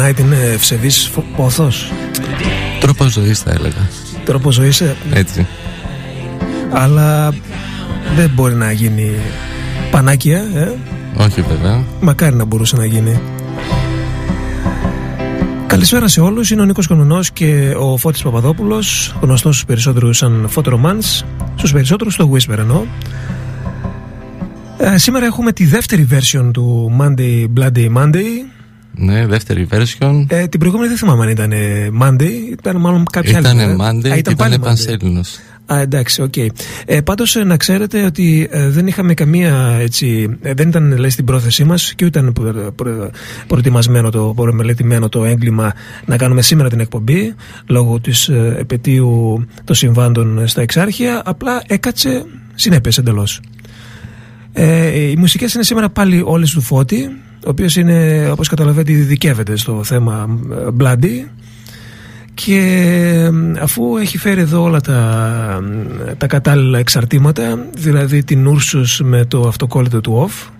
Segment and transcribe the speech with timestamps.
[0.00, 1.92] night είναι ευσεβής πόθος.
[2.80, 3.88] Τρόπο ζωής θα έλεγα.
[4.24, 4.80] Τρόπο ζωής.
[4.80, 5.46] Ε, Έτσι.
[6.70, 7.34] Αλλά
[8.16, 9.10] δεν μπορεί να γίνει
[9.90, 10.72] πανάκια, ε.
[11.16, 11.84] Όχι βέβαια.
[12.00, 13.20] Μακάρι να μπορούσε να γίνει.
[15.66, 20.48] Καλησπέρα σε όλους, είναι ο Νίκος Κονονός και ο Φώτης Παπαδόπουλος γνωστός στους περισσότερους σαν
[20.54, 21.24] Photoromance
[21.54, 22.84] στους περισσότερους στο Whisper εννοώ
[24.82, 28.39] ε, σήμερα έχουμε τη δεύτερη version του Monday Bloody Monday.
[28.94, 30.24] Ναι, δεύτερη version.
[30.28, 31.52] Ε, την προηγούμενη δεν θυμάμαι αν ήταν
[32.02, 33.72] Monday, ήταν μάλλον κάποια ήταν άλλη.
[33.72, 35.38] Ήταν Monday ήταν και ήταν Πανσέληνος.
[35.72, 36.32] Α, εντάξει, OK.
[36.36, 36.46] Okay.
[36.86, 40.38] Ε, Πάντως ε, να ξέρετε ότι ε, δεν είχαμε καμία έτσι.
[40.42, 43.10] Ε, δεν ήταν λέει στην πρόθεσή μας και ούτε ήταν προ, προ,
[43.46, 45.72] προετοιμασμένο το, προμελετημένο το έγκλημα
[46.04, 47.34] να κάνουμε σήμερα την εκπομπή
[47.66, 48.28] λόγω της
[48.58, 51.22] επετείου των συμβάντων στα Εξάρχεια.
[51.24, 53.40] Απλά έκατσε, συνέπεσε εντελώς.
[54.52, 57.10] Ε, οι μουσικές είναι σήμερα πάλι όλες του Φώτη,
[57.46, 61.28] ο οποίος είναι, όπως καταλαβαίνετε, ειδικεύεται στο θέμα ε, Bloody.
[62.34, 62.56] Και
[63.24, 65.60] ε, αφού έχει φέρει εδώ όλα τα,
[66.18, 70.50] τα κατάλληλα εξαρτήματα, δηλαδή την Ursus με το αυτοκόλλητο του Off,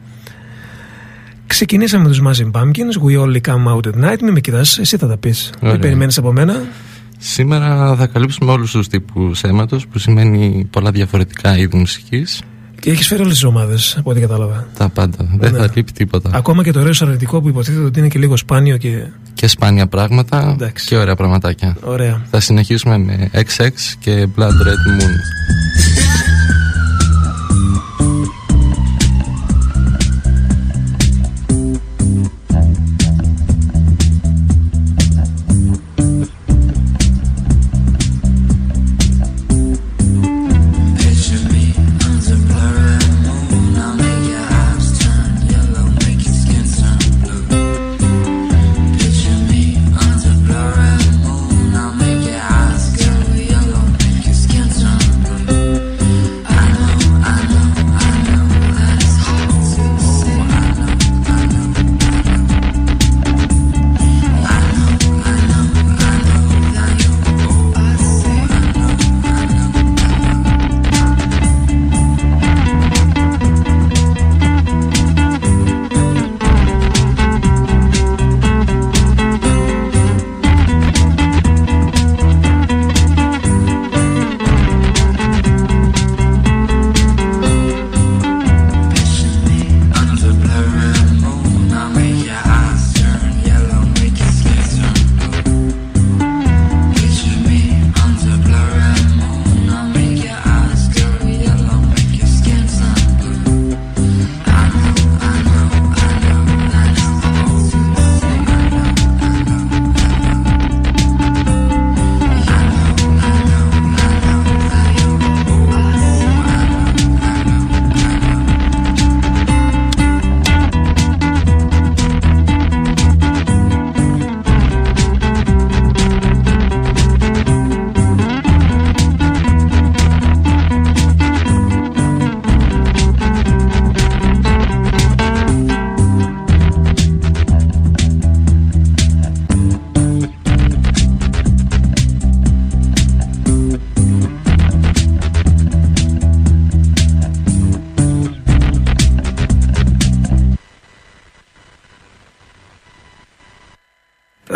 [1.47, 4.21] ξεκινήσαμε με τους Mazin Pumpkins, We Only Come Out at Night.
[4.23, 5.53] Μην με κοιτάς, εσύ θα τα πεις.
[5.73, 6.63] Τι περιμένεις από μένα.
[7.19, 12.43] Σήμερα θα καλύψουμε όλους τους τύπους αίματος, που σημαίνει πολλά διαφορετικά είδη μουσικής.
[12.81, 14.67] Και έχεις φέρει όλες τις ομάδες, από ό,τι κατάλαβα.
[14.77, 15.17] Τα πάντα.
[15.39, 15.59] Δεν ναι.
[15.59, 16.31] θα λείπει τίποτα.
[16.33, 19.07] Ακόμα και το ωραίο αρνητικό που υποτίθεται ότι είναι και λίγο σπάνιο και.
[19.35, 20.87] Και σπάνια πράγματα Εντάξει.
[20.87, 21.77] και ωραία πραγματάκια.
[21.81, 22.23] Ωραία.
[22.31, 23.69] Θα συνεχίσουμε με XX
[23.99, 25.15] και Blood Red Moon.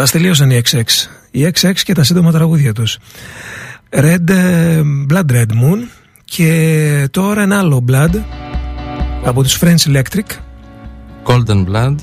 [0.04, 0.82] Α τελείωσαν οι XX.
[1.30, 2.98] Οι XX και τα σύντομα τραγούδια τους.
[3.90, 4.80] Red, ε,
[5.10, 5.88] Blood Red Moon
[6.24, 8.20] και τώρα ένα άλλο Blood
[9.24, 10.38] από τους French Electric.
[11.26, 11.94] Golden Blood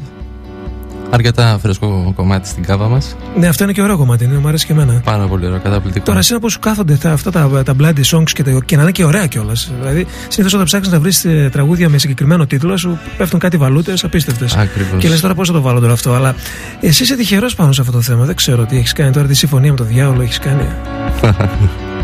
[1.09, 3.15] Αρκετά φρέσκο κομμάτι στην κάβα μας.
[3.35, 5.01] Ναι, αυτό είναι και ωραίο κομμάτι, είναι, μου αρέσει και εμένα.
[5.03, 6.05] Πάρα πολύ ωραίο, καταπληκτικό.
[6.05, 8.81] Τώρα, εσύ πώ σου κάθονται τα, αυτά τα, τα bloody songs και, τα, και να
[8.81, 9.71] είναι και ωραία κιόλας.
[9.79, 14.03] Δηλαδή, συνήθως όταν ψάχνεις να βρεις ε, τραγούδια με συγκεκριμένο τίτλο, σου πέφτουν κάτι βαλούτες
[14.03, 14.57] απίστευτες.
[14.97, 16.13] Και λες τώρα πώς θα το βάλω τώρα αυτό.
[16.13, 16.35] Αλλά
[16.81, 18.25] εσύ είσαι τυχερός πάνω σε αυτό το θέμα.
[18.25, 20.67] Δεν ξέρω τι έχεις κάνει τώρα, τι συμφωνία με το διάολο έχεις κάνει.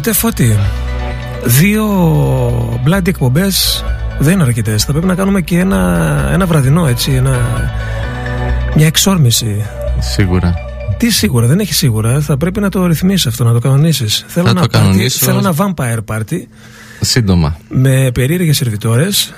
[0.00, 0.56] αγαπητέ Φώτη,
[1.44, 1.84] δύο
[2.82, 3.84] μπλάντι εκπομπές
[4.18, 4.84] δεν είναι αρκετές.
[4.84, 7.38] Θα πρέπει να κάνουμε και ένα, ένα βραδινό έτσι, ένα,
[8.76, 9.64] μια εξόρμηση.
[9.98, 10.54] Σίγουρα.
[10.96, 12.20] Τι σίγουρα, δεν έχει σίγουρα.
[12.20, 14.24] Θα πρέπει να το ρυθμίσεις αυτό, να το κανονίσεις.
[14.28, 14.68] Θέλω, το
[15.08, 16.38] θέλω ένα vampire party.
[17.00, 17.56] Σύντομα.
[17.68, 19.34] Με περίεργες σερβιτόρες.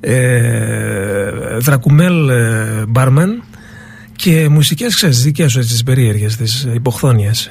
[0.00, 3.42] Ε, δρακουμέλ ε, μπάρμαν
[4.16, 7.50] και μουσικές ξέρεις δικές σου τις περίεργες, τις υποχθόνιες.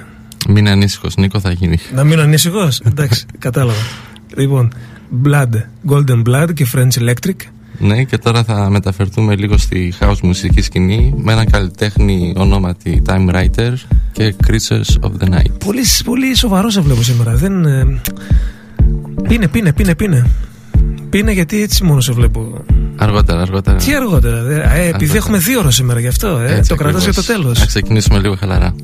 [0.51, 1.77] Μην ανήσυχος, Νίκο, θα γίνει.
[1.93, 3.79] Να μην ανήσυχος; Εντάξει, κατάλαβα.
[4.35, 4.73] Λοιπόν,
[5.23, 5.53] Blood,
[5.89, 7.35] Golden Blood και French Electric.
[7.79, 13.29] Ναι, και τώρα θα μεταφερθούμε λίγο στη house μουσική σκηνή με ένα καλλιτέχνη ονόματι Time
[13.29, 13.73] Writer
[14.11, 15.51] και Creatures of the Night.
[15.65, 17.35] Πολύ, πολύ σοβαρό σε βλέπω σήμερα.
[17.35, 17.65] Δεν...
[17.65, 18.01] Ε,
[19.27, 20.29] πίνε, πίνε, πίνε, πίνε.
[21.09, 22.65] Πίνε γιατί έτσι μόνο σε βλέπω.
[22.95, 23.77] Αργότερα, αργότερα.
[23.77, 24.51] Τι αργότερα.
[24.73, 26.37] Ε, επειδή έχουμε δύο ώρε σήμερα γι' αυτό.
[26.37, 27.59] Ε, το κρατάς για το τέλος.
[27.59, 28.75] Να ξεκινήσουμε λίγο χαλαρά.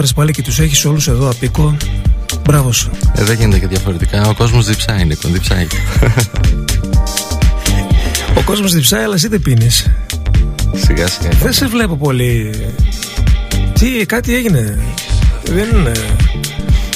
[0.00, 1.76] Κατάφερε πάλι και τους έχεις όλους εδώ απίκο.
[2.42, 2.90] Μπράβο σου.
[3.14, 4.28] Ε, δεν γίνεται και διαφορετικά.
[4.28, 5.66] Ο κόσμος διψάει, Νίκο, διψάει.
[8.38, 9.90] Ο κόσμος διψάει, αλλά εσύ δεν πίνεις.
[10.74, 11.30] Σιγά σιγά.
[11.42, 12.50] Δεν σε βλέπω πολύ.
[13.72, 14.78] Τι, κάτι έγινε;
[15.44, 15.92] Δεν είναι.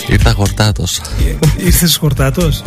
[0.08, 1.00] Ήρθα χορτάτος.
[1.56, 2.62] Ήρθες χορτάτος;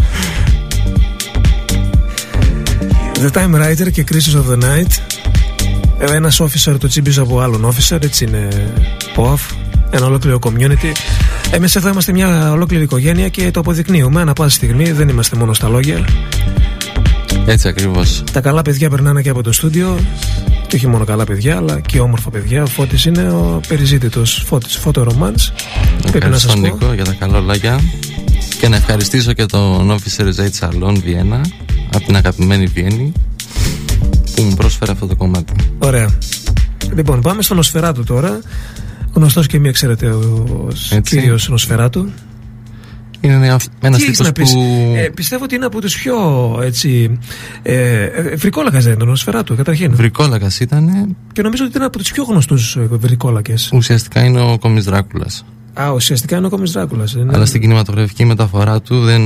[3.14, 4.92] The Time Writer και Crisis of the Night.
[6.00, 8.48] Ένας officer το τσίμπησε από άλλον officer, έτσι είναι
[9.16, 9.57] POF.
[9.90, 10.92] Ένα ολόκληρο community.
[11.52, 14.92] Εμείς εδώ είμαστε μια ολόκληρη οικογένεια και το αποδεικνύουμε ανά πάση στιγμή.
[14.92, 16.06] Δεν είμαστε μόνο στα λόγια.
[17.46, 18.24] Έτσι ακριβώς.
[18.32, 20.00] Τα καλά παιδιά περνάνε και από το στούντιο.
[20.68, 22.64] Και όχι μόνο καλά παιδιά, αλλά και όμορφα παιδιά.
[22.64, 25.52] Ο Φώτης είναι ο περιζήτητος Φώτης, φώτο ρομάνς.
[26.12, 27.80] Πρέπει να σας Νίκο για τα καλά λόγια.
[28.60, 31.42] Και να ευχαριστήσω και τον Officer Z Salon Βιέννα
[31.94, 33.12] από την αγαπημένη Βιέννη
[34.36, 35.54] που μου πρόσφερε αυτό το κομμάτι.
[35.80, 36.18] Ωραία.
[36.96, 38.40] Λοιπόν, πάμε στον Νοσφαιράτου τώρα.
[39.18, 40.68] Γνωστός και μη εξαιρετικό
[41.04, 42.10] κύριος Νοσφαιράτου.
[43.22, 44.44] Είναι ένα τύπος που.
[44.96, 46.16] Ε, πιστεύω ότι είναι από του πιο
[46.64, 47.20] έτσι.
[47.62, 49.96] Ε, ε, βρικόλακα δεν ήταν ο Νοσφαιράτου, καταρχήν.
[49.96, 51.16] Βρικόλακα ήταν.
[51.32, 53.70] Και νομίζω ότι είναι από τους πιο γνωστούς ε, βρικόλακες.
[53.74, 55.46] Ουσιαστικά είναι ο Κόμι Δράκουλας.
[55.82, 57.14] Α, ουσιαστικά είναι ο Κόμι Δράκουλας.
[57.14, 57.32] Είναι...
[57.36, 59.22] Αλλά στην κινηματογραφική μεταφορά του δεν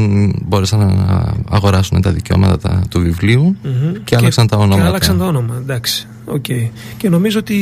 [0.45, 3.97] μπόρεσαν να αγοράσουν τα δικαιώματα του βιβλίου mm-hmm.
[4.03, 4.81] και άλλαξαν τα ονόματα.
[4.81, 6.07] Και άλλαξαν τα όνομα, εντάξει.
[6.25, 6.69] Okay.
[6.97, 7.55] Και νομίζω ότι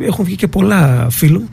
[0.00, 1.48] έχουν βγει και πολλά φίλου.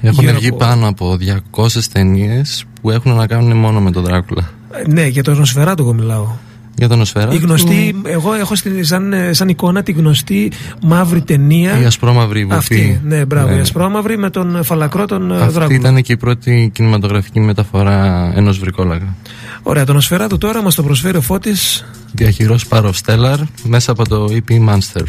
[0.00, 0.56] Έχουν βγει από...
[0.56, 1.18] πάνω από
[1.50, 4.50] 200 ταινίες που έχουν να κάνουν μόνο με τον Δράκουλα.
[4.86, 6.26] Ναι, για τον Νοσφαιράτο εγώ μιλάω.
[6.74, 7.34] Για τον Νοσφαιράτο.
[7.34, 10.52] Η γνωστή, εγώ έχω στην, σαν, σαν εικόνα τη γνωστή
[10.82, 11.80] μαύρη ταινία.
[11.80, 12.56] Η ασπρόμαυρη βουφή.
[12.56, 13.48] Αυτή, ναι, μπράβο.
[13.48, 13.56] Ναι.
[13.56, 15.78] Η ασπρόμαυρη με τον φαλακρό τον Αυτή Δράκουλα.
[15.78, 19.16] ήταν και η πρώτη κινηματογραφική μεταφορά ενός βρικόλαγα.
[19.62, 21.84] Ωραία, τον Νοσφαιράτο τώρα μας το προσφέρει ο Φώτης.
[22.12, 25.04] Διαχειρός Πάρο Stellar μέσα από το EP Monster.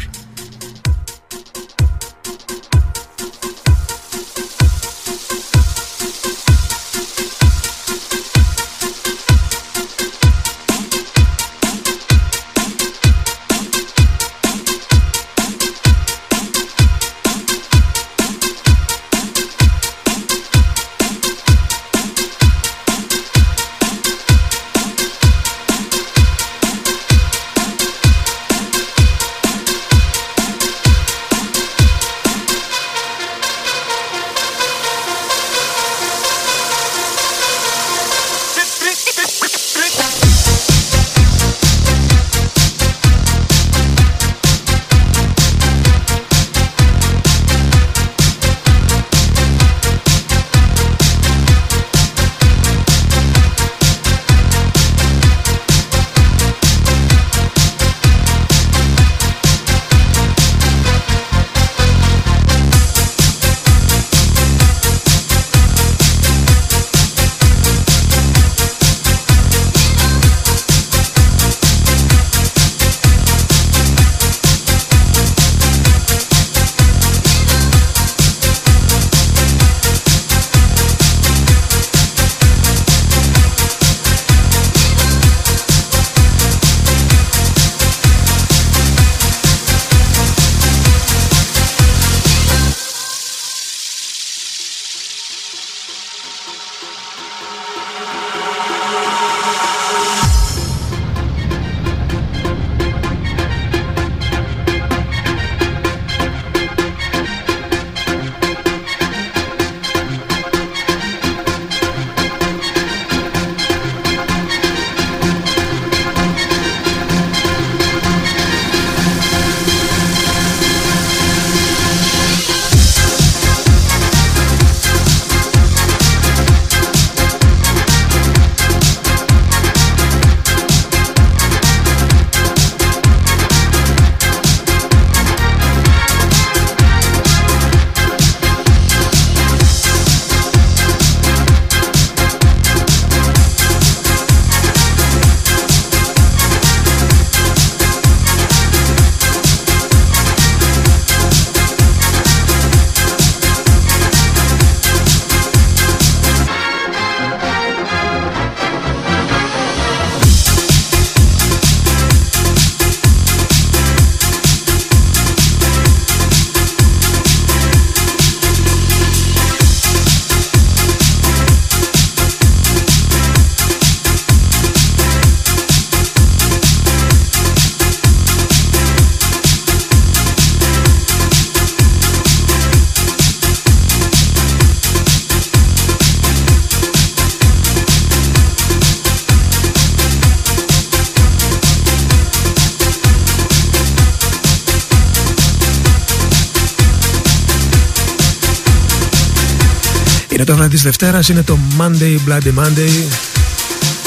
[200.74, 202.90] Της Δευτέρας, είναι το Monday Bloody Monday.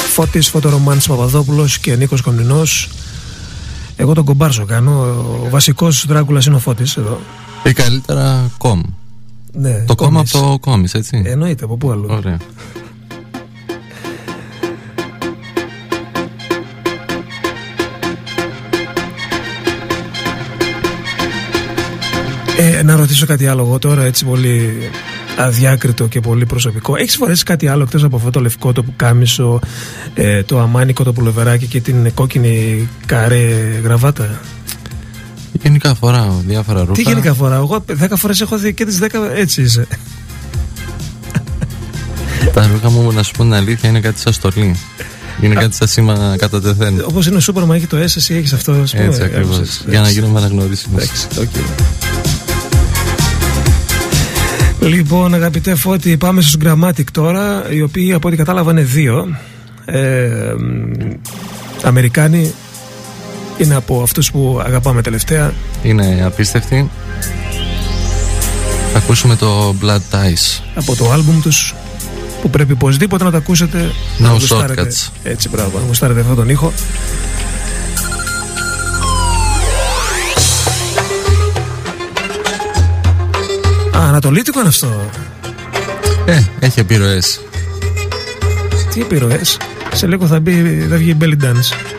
[0.10, 2.90] Φώτης Φωτορομάνης Παπαδόπουλος και Νίκος Κομνηνός.
[3.96, 4.92] Εγώ τον κομπάρσο κάνω.
[5.46, 7.20] Ο βασικός Δράκουλας είναι ο Φώτης εδώ.
[7.64, 8.82] Ή καλύτερα κομ.
[9.52, 11.22] Ναι, το κόμμα από το κόμις, έτσι.
[11.26, 12.08] Εννοείται, από πού αλλού.
[12.10, 12.38] Ωραία.
[22.58, 24.90] Ε, να ρωτήσω κάτι άλλο εγώ τώρα, έτσι πολύ
[25.38, 26.95] αδιάκριτο και πολύ προσωπικό.
[26.95, 29.60] Έχεις φορέσει κάτι άλλο εκτός από αυτό το λευκό, το πουκάμισο,
[30.13, 34.41] ε, το αμάνικο, το πουλοβεράκι και την κόκκινη καρέ γραβάτα;
[35.62, 36.91] Γενικά φοράω διάφορα ρούχα.
[36.91, 39.88] Τι γενικά φοράω, εγώ 10 φορές έχω δει και τις 10 έτσι είσαι.
[42.54, 44.76] Τα ρούχα μου, να σου πω την αλήθεια, είναι κάτι σαν στολή.
[45.41, 47.04] Είναι κάτι σαν σήμα κατά τεθέν.
[47.08, 48.84] Όπως είναι ο Σούπερ, μα έχει το S, εσύ έχεις αυτό.
[48.93, 49.84] Έτσι ακριβώς.
[49.88, 50.95] Για να γίνουμε αναγνωρίσιμοι.
[54.88, 59.38] Λοιπόν, αγαπητέ Φώτη, πάμε στους Grammatic τώρα, οι οποίοι από ό,τι κατάλαβα είναι δύο.
[59.86, 60.54] Ε,
[61.84, 62.54] Αμερικάνοι
[63.58, 65.54] είναι από αυτούς που αγαπάμε τελευταία.
[65.84, 66.89] Είναι απίστευτοι.
[68.91, 70.62] Θα ακούσουμε το Blood Ties.
[70.76, 71.76] Από το άλμπουμ τους
[72.41, 73.91] που πρέπει οπωσδήποτε να το ακούσετε.
[74.19, 75.10] No να shortcuts.
[75.23, 76.73] Έτσι, μπράβο, να γουστάρετε αυτόν τον ήχο.
[84.08, 85.10] Ανατολίτικο είναι αυτό.
[86.26, 87.41] Ε, έχει επιρροές.
[88.93, 89.58] Τι επιρροές;
[89.93, 91.97] Σε λίγο θα, μπει, θα βγει η belly dance.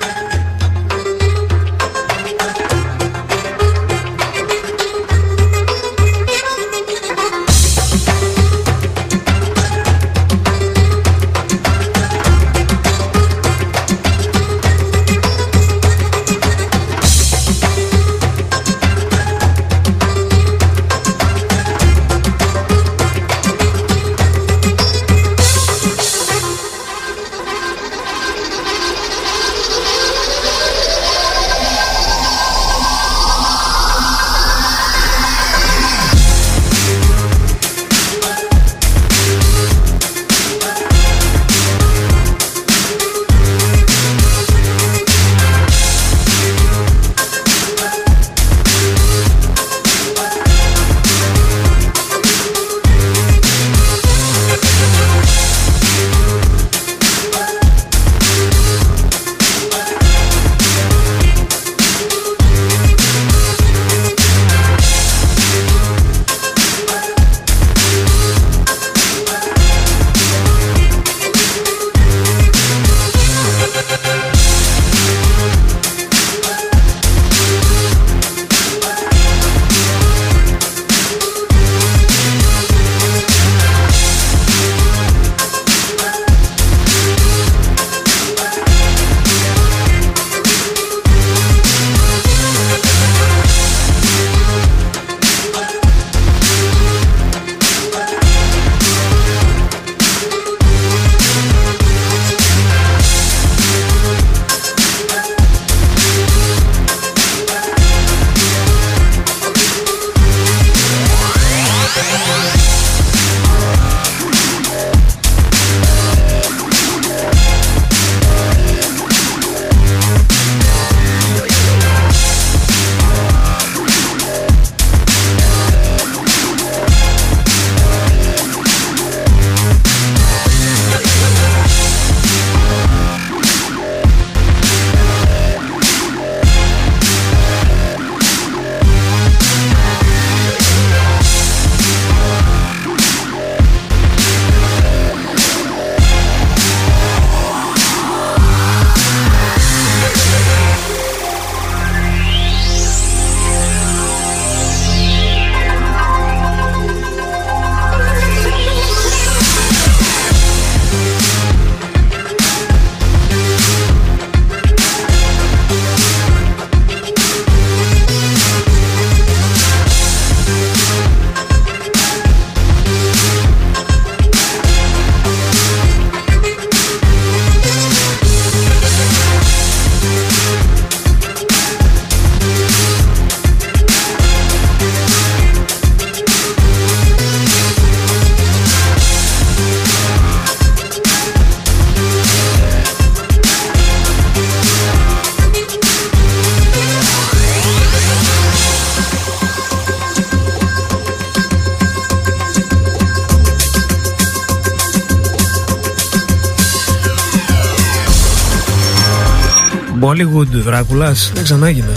[210.08, 211.92] Bollywood Δράκουλας δεν ξανά έγινε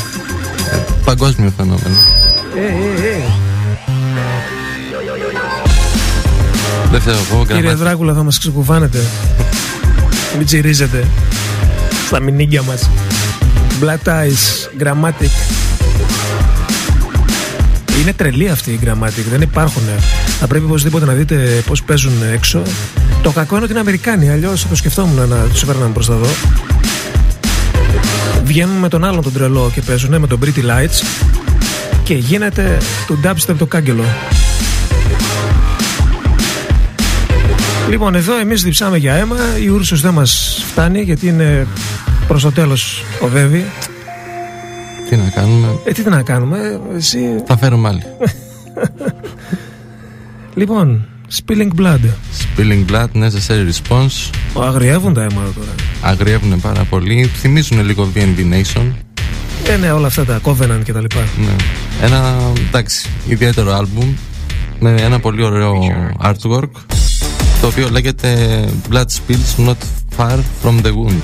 [1.06, 1.96] Παγκόσμιο φαινόμενο.
[2.56, 3.22] Ε, ε, ε.
[6.92, 9.00] Δεν θέλω εγώ Κύριε Δράκουλα θα μας ξεκουβάνετε.
[10.38, 11.08] Μην τσιρίζετε
[12.08, 12.90] Στα μηνύγκια μας.
[13.82, 15.32] Black Eyes, Grammatic.
[18.02, 19.84] Είναι τρελή αυτή η Grammatic Δεν υπάρχουν.
[20.40, 22.62] Θα πρέπει οπωσδήποτε να δείτε πώς παίζουν έξω.
[23.22, 26.16] Το κακό είναι ότι είναι Αμερικάνοι Αλλιώς θα το σκεφτόμουν να τους έφερναν προς τα
[26.16, 26.28] δω
[28.52, 31.04] Βγαίνουν με τον άλλον τον τρελό και παίζουν με τον Pretty Lights
[32.04, 34.04] και γίνεται το dubstep το κάγκελο.
[37.90, 39.38] Λοιπόν, εδώ εμείς διψάμε για αίμα.
[39.64, 41.68] Η Ούρσος δεν μας φτάνει γιατί είναι
[42.28, 43.66] προς το τέλος οδεύει.
[45.10, 47.20] Τι να κάνουμε; Ε, τι να κάνουμε, εσύ.
[47.46, 48.04] Θα φέρουμε άλλη.
[50.60, 52.00] λοιπόν, Spilling Blood.
[52.58, 54.41] Spilling Blood, necessary response.
[54.60, 55.72] Αγριεύουν τα αίματα τώρα.
[56.02, 57.30] Αγριεύουν πάρα πολύ.
[57.36, 58.92] Θυμίζουν λίγο VNV Nation.
[59.68, 61.28] Ε, ναι, όλα αυτά τα Covenant και τα λοιπά.
[61.38, 61.56] Ναι.
[62.06, 62.38] Ένα,
[62.68, 64.14] εντάξει, ιδιαίτερο άλμπουμ
[64.80, 65.74] με ένα πολύ ωραίο
[66.24, 66.70] artwork
[67.62, 68.60] το οποίο λέγεται
[68.92, 69.78] Blood Spills Not
[70.18, 71.22] Far From The Wound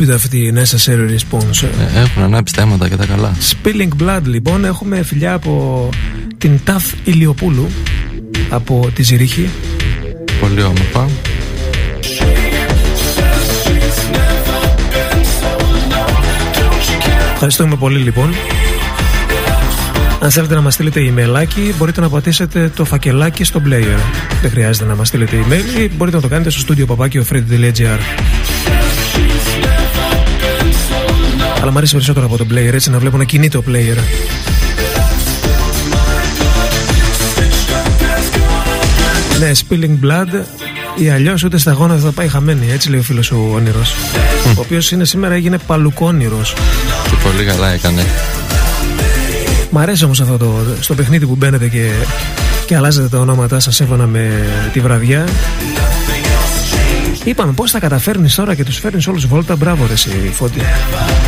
[0.00, 1.68] αλίπητα αυτή η necessary response.
[1.94, 3.36] Ε, έχουν ανάψει θέματα και τα καλά.
[3.50, 5.88] Spilling Blood λοιπόν, έχουμε φιλιά από
[6.38, 7.68] την Ταφ Ηλιοπούλου
[8.50, 9.48] από τη Ζηρίχη.
[10.40, 11.08] Πολύ όμορφα.
[17.32, 18.34] Ευχαριστούμε πολύ λοιπόν.
[20.20, 23.98] Αν θέλετε να μας στείλετε emailάκι μπορείτε να πατήσετε το φακελάκι στο player.
[24.42, 26.86] Δεν χρειάζεται να μας στείλετε email μπορείτε να το κάνετε στο studio
[31.60, 33.98] Αλλά μου αρέσει περισσότερο από το player έτσι να βλέπω να κινείται ο player.
[39.38, 40.44] Ναι, Spilling Blood
[40.96, 42.70] ή αλλιώς ούτε στα γόνα θα πάει χαμένη.
[42.72, 43.94] Έτσι λέει ο φίλος ο όνειρος.
[44.56, 46.54] Ο οποίος είναι σήμερα έγινε παλουκόνηρος.
[47.10, 48.06] Και πολύ καλά έκανε.
[49.70, 51.90] Μ' αρέσει όμως αυτό το, στο παιχνίδι που μπαίνετε και,
[52.66, 55.24] και αλλάζετε τα ονόματά σας σύμφωνα με τη βραδιά.
[57.28, 59.56] Είπαμε πώς θα καταφέρνεις τώρα και τους φέρνεις όλους βόλτα.
[59.56, 60.60] Μπράβο, ρε, εσύ, φώτη.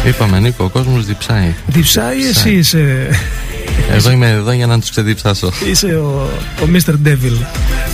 [0.07, 1.55] Είπαμε, Νίκο, ο κόσμος διψάει.
[1.67, 3.09] Διψάει, εσύ είσαι.
[3.93, 5.51] Εγώ είμαι εδώ για να τους ξεδιψάσω.
[5.71, 6.29] Είσαι ο,
[6.63, 6.91] ο Mr.
[7.09, 7.45] Devil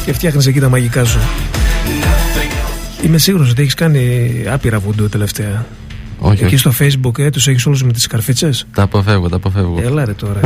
[0.04, 1.18] και φτιάχνεις εκεί τα μαγικά σου.
[3.02, 5.66] Είμαι σίγουρος ότι έχεις κάνει άπειρα βουντού τελευταία.
[6.18, 6.56] Όχι, Εκεί όχι.
[6.56, 8.50] στο facebook ε, τους έχεις όλους με τις καρφίτσε.
[8.74, 9.80] Τα αποφεύγω, τα αποφεύγω.
[9.82, 10.40] Έλα ρε τώρα.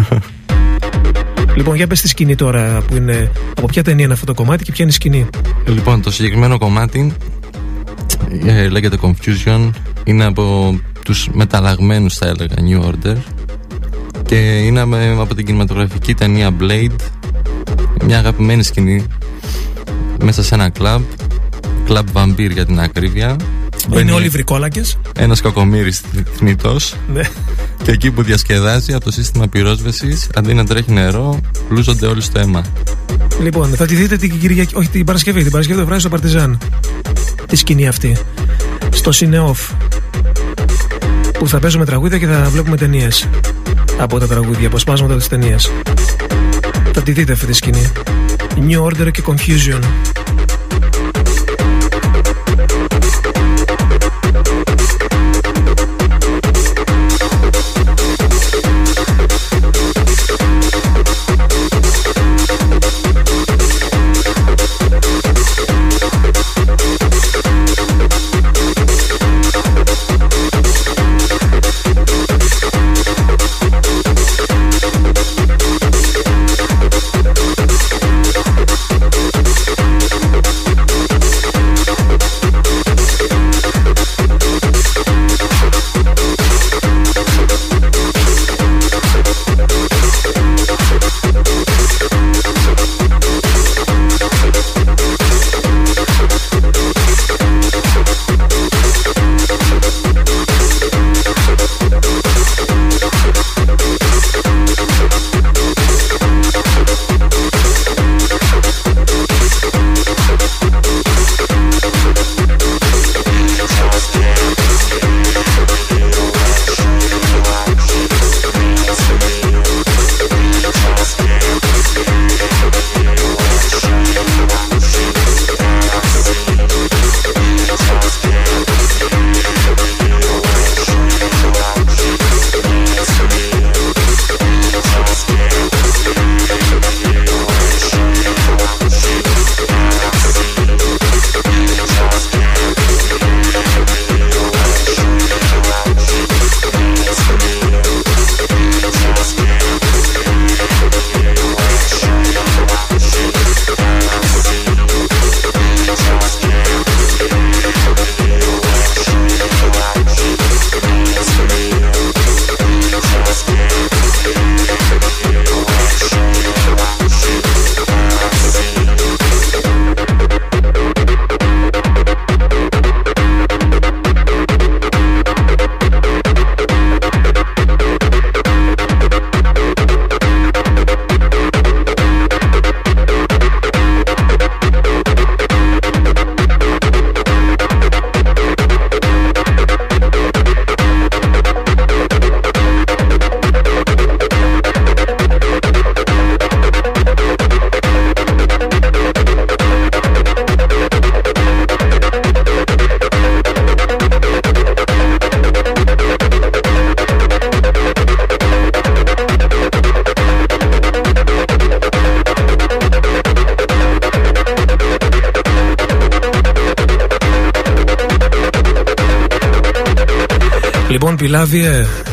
[1.56, 3.30] λοιπόν, για πες τη σκηνή τώρα που είναι.
[3.56, 5.26] Από ποια ταινία είναι αυτό το κομμάτι και ποια είναι η σκηνή.
[5.66, 7.12] Λοιπόν, το συγκεκριμένο κομμάτι
[8.44, 9.70] ε, λέγεται Confusion.
[10.04, 13.16] Είναι από τους μεταλλαγμένους θα έλεγα New Order
[14.26, 16.94] και είναι με- από την κινηματογραφική ταινία Blade
[18.04, 19.04] μια αγαπημένη σκηνή
[20.22, 21.02] μέσα σε ένα κλαμπ
[21.84, 23.36] κλαμπ Vampire για την ακρίβεια
[23.92, 24.82] Είναι όλοι βρικόλακε.
[25.18, 26.00] ένας κακομύρης
[26.36, 27.22] θνητός Ναι.
[27.82, 32.38] και εκεί που διασκεδάζει από το σύστημα πυρόσβεσης αντί να τρέχει νερό πλούζονται όλοι στο
[32.38, 32.64] αίμα
[33.42, 34.74] Λοιπόν, θα τη δείτε την Κυριακή.
[34.76, 35.42] Όχι, την Παρασκευή.
[35.42, 36.58] Την Παρασκευή το βράδυ στο Παρτιζάν.
[37.50, 38.16] Τη σκηνή αυτή.
[38.90, 39.70] Στο Σινεόφ.
[41.38, 43.28] Που θα παίζουμε τραγούδια και θα βλέπουμε ταινίες.
[43.98, 45.70] Από τα τραγούδια, αποσπάσματα της ταινίας.
[46.92, 47.92] Θα τη δείτε αυτή τη σκηνή.
[48.68, 49.80] New Order και Confusion.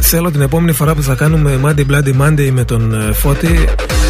[0.09, 3.65] Θέλω την επόμενη φορά που θα κάνουμε Monday Bloody Monday με τον ε, Φώτη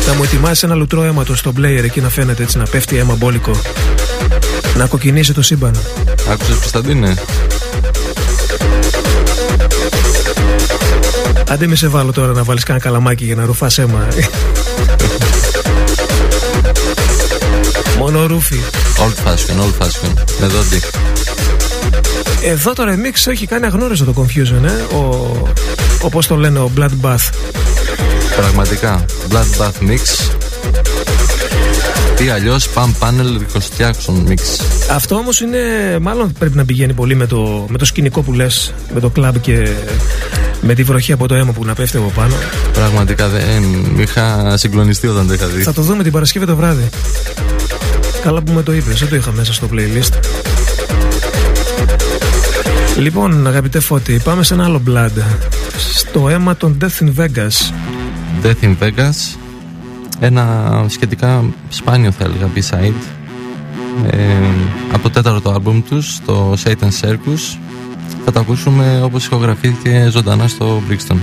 [0.08, 3.16] να μου ετοιμάσει ένα λουτρό αίματο στο player εκεί να φαίνεται έτσι να πέφτει αίμα
[3.16, 3.52] μπόλικο.
[4.78, 5.76] Να κοκκινήσει το σύμπαν.
[6.32, 7.14] Άκουσες Κωνσταντίνε
[11.50, 14.08] Άντε μη σε βάλω τώρα να βάλεις κανένα καλαμάκι για να ρουφάς αίμα.
[18.00, 18.60] Μόνο ρούφι.
[18.98, 20.82] Old fashion, old fashion Με δόντι
[22.44, 24.96] Εδώ το remix έχει κάνει αγνώριστο το Confusion, ε.
[24.96, 25.32] Ο,
[26.02, 27.30] όπως το λένε, ο Bloodbath.
[28.36, 30.32] Πραγματικά Bloodbath Mix
[32.24, 34.40] ή αλλιώς Pump Panel Rico Jackson Mix.
[34.92, 35.60] Αυτό όμως είναι.
[36.02, 39.36] Μάλλον πρέπει να πηγαίνει πολύ με το, με το σκηνικό που λες, με το κλαμπ
[39.36, 39.70] και
[40.62, 42.34] με τη βροχή από το αίμα που να πέφτει από πάνω.
[42.74, 43.64] Πραγματικά δεν
[43.98, 45.62] είχα συγκλονιστεί όταν το είχα δει.
[45.62, 46.90] Θα το δούμε την Παρασκευή το βράδυ.
[48.24, 50.14] Καλά που με το είπες, δεν το είχα μέσα στο playlist.
[52.98, 55.22] Λοιπόν, αγαπητέ Φώτη, πάμε σε ένα άλλο Blood.
[55.94, 57.72] Στο αίμα των Death in Vegas.
[58.44, 59.38] Death in Vegas.
[60.20, 63.02] Ένα σχετικά σπάνιο θα έλεγα B-side.
[64.10, 64.18] Ε,
[64.92, 67.58] από το τέταρτο άλμπουμ τους, το Satan Circus.
[68.26, 71.18] Θα το ακούσουμε όπως ηχογραφήθηκε ζωντανά στο Brixton.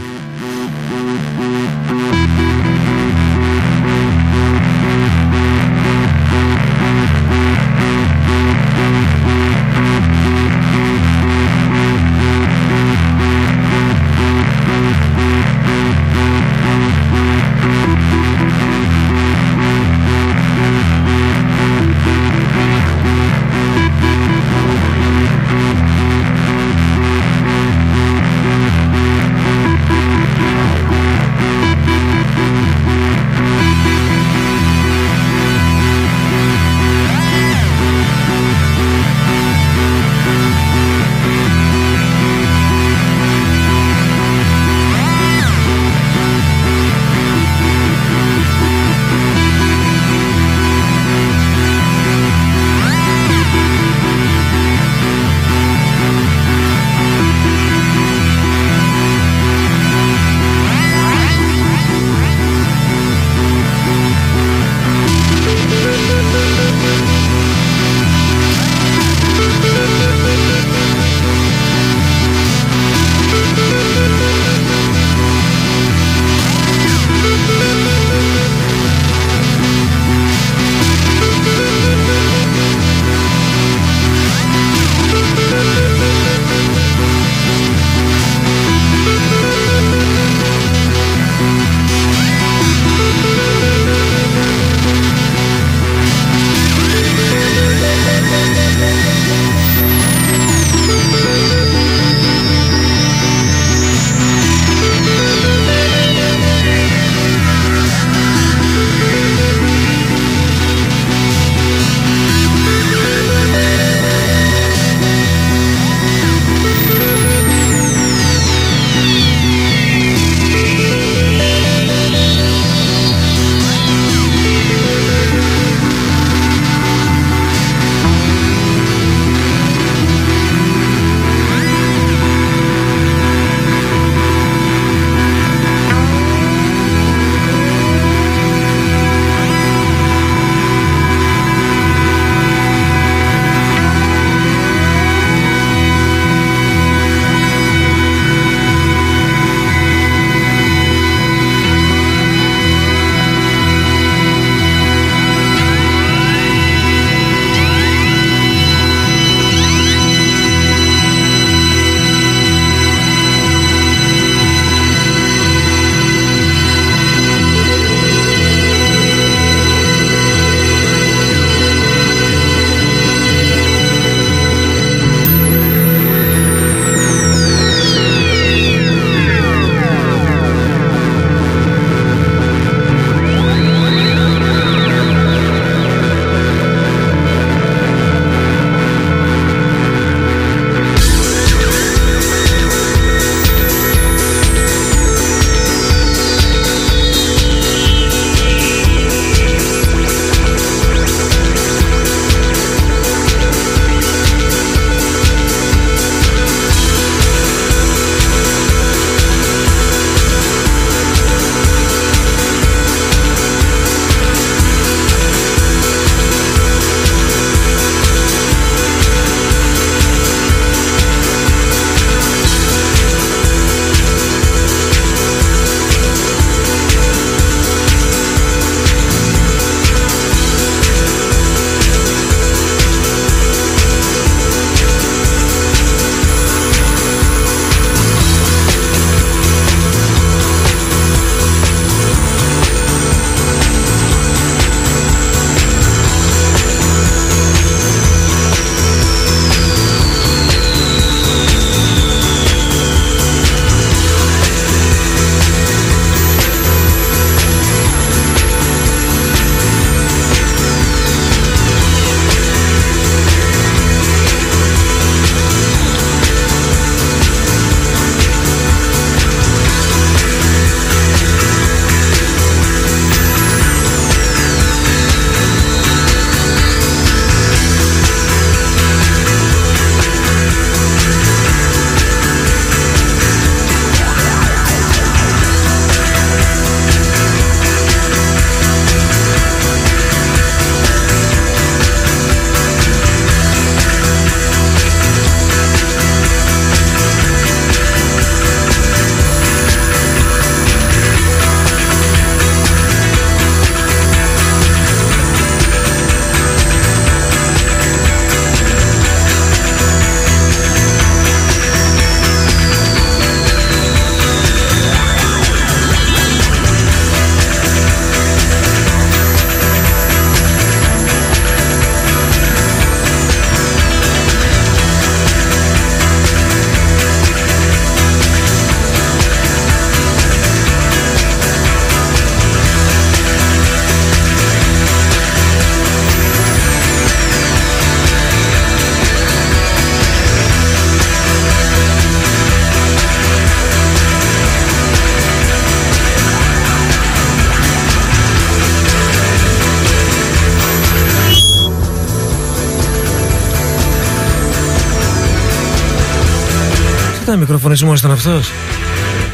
[357.45, 358.51] Μικροφωνισμός ήταν αυτός;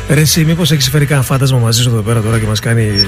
[0.09, 3.07] Ρε, εσύ, μήπως έχεις φέρει κανένα φάντασμα μαζί σου εδώ πέρα τώρα και μας κάνει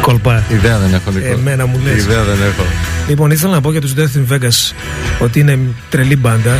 [0.00, 1.26] κολπά; Ιδέα δεν έχω, Νίκο.
[1.26, 2.02] Εμένα μου λες.
[2.02, 2.66] Ιδέα δεν έχω.
[3.08, 4.74] Λοιπόν, ήθελα να πω για τους Death in Vegas
[5.18, 5.58] ότι είναι
[5.90, 6.58] τρελή μπάντα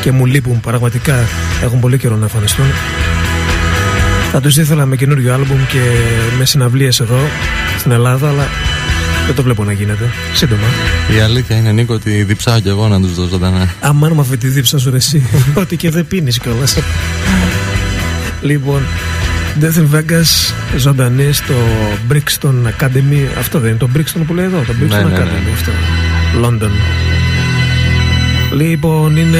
[0.00, 1.14] και μου λείπουν πραγματικά.
[1.62, 2.66] Έχουν πολύ καιρό να εμφανιστούν.
[4.32, 5.80] Θα τους ήθελα με καινούριο άλμπουμ και
[6.38, 7.18] με συναυλίες εδώ
[7.78, 8.46] στην Ελλάδα, αλλά
[9.28, 10.10] δεν το βλέπω να γίνεται.
[10.34, 10.62] Σύντομα.
[11.16, 13.74] Η αλήθεια είναι, Νίκο, ότι διψάω κι εγώ να τους δώσω ζωντανά.
[13.80, 15.26] Αμάν με αυτή τη δίψα σου, ρε, εσύ.
[15.62, 16.78] Ότι και δεν πίνεις κιόλας.
[18.40, 18.82] λοιπόν,
[19.60, 21.54] Death in Vegas ζωντανή στο
[22.12, 23.26] Brixton Academy.
[23.38, 25.16] Αυτό δεν είναι το Brixton που λέει εδώ, το Brixton Ναι, ναι, ναι.
[25.16, 25.52] Academy.
[25.52, 25.70] Αυτό.
[26.44, 26.70] London.
[28.52, 29.38] Λοιπόν, είναι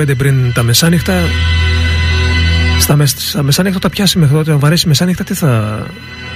[0.00, 1.22] 15 πριν τα μεσάνυχτα.
[2.80, 4.52] Στα, μες, στα μεσάνυχτα τα πιάσει μέχρι τότε.
[4.52, 5.82] Αν βαρέσει μεσάνυχτα, τι θα.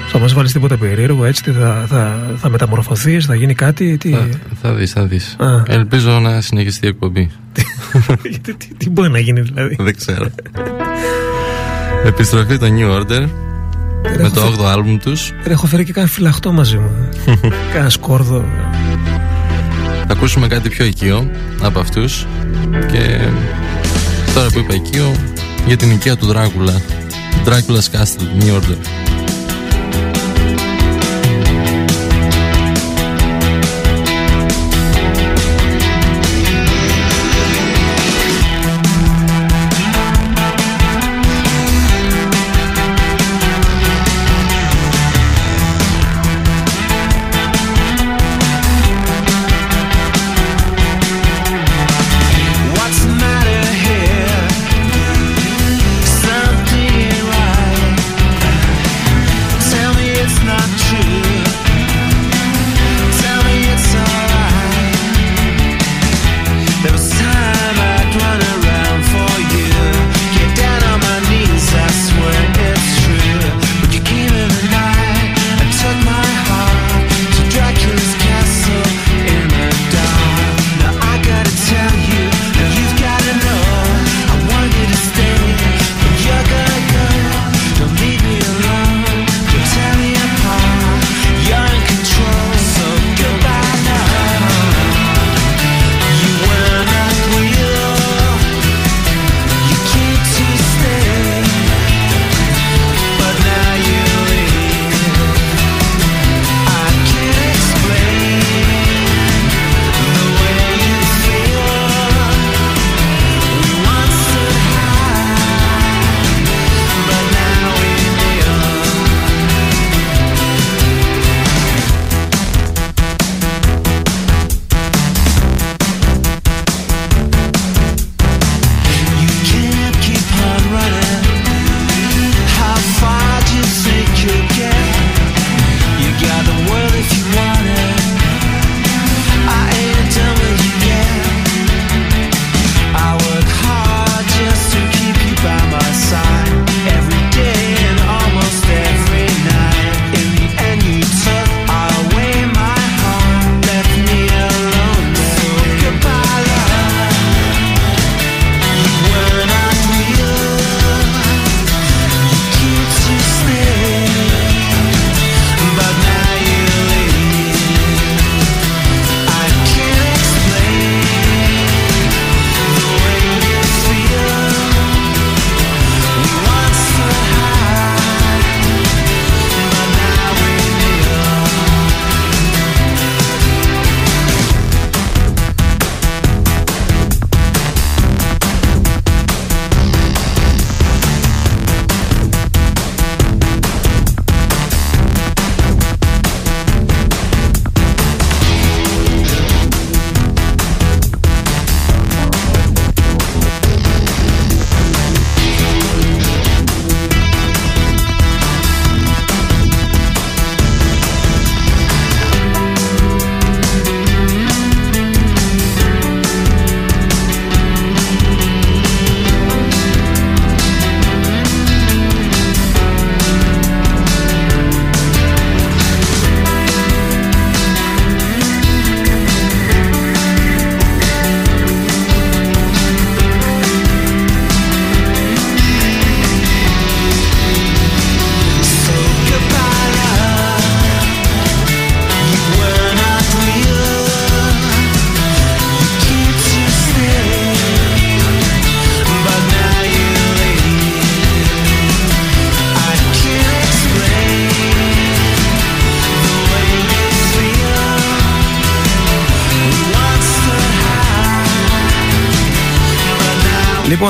[0.09, 3.97] Θα μας βάλεις τίποτα περίεργο, έτσι, τι θα, θα, θα μεταμορφωθείς, θα γίνει κάτι.
[3.97, 4.11] Τι...
[4.11, 4.29] Θα,
[4.63, 5.37] θα δεις, θα δεις.
[5.39, 5.63] Α.
[5.67, 7.31] Ελπίζω να συνεχιστεί η εκπομπή.
[8.43, 10.27] τι, τι, τι μπορεί να γίνει, δηλαδή; δεν ξέρω.
[12.05, 13.29] Επιστροφή το New Order
[14.19, 15.33] με το 8ο άλμπουμ τους.
[15.43, 17.09] Δεν έχω φέρει και κανένα φυλαχτό μαζί μου.
[17.75, 18.45] Κάνα σκόρδο.
[20.07, 21.31] Θα ακούσουμε κάτι πιο οικείο
[21.63, 22.27] από αυτούς
[22.93, 23.29] και
[24.35, 25.15] τώρα που είπα οικείο
[25.67, 26.81] για την οικία του Δράκουλα.
[27.45, 28.77] Dracula's Castle, New Order.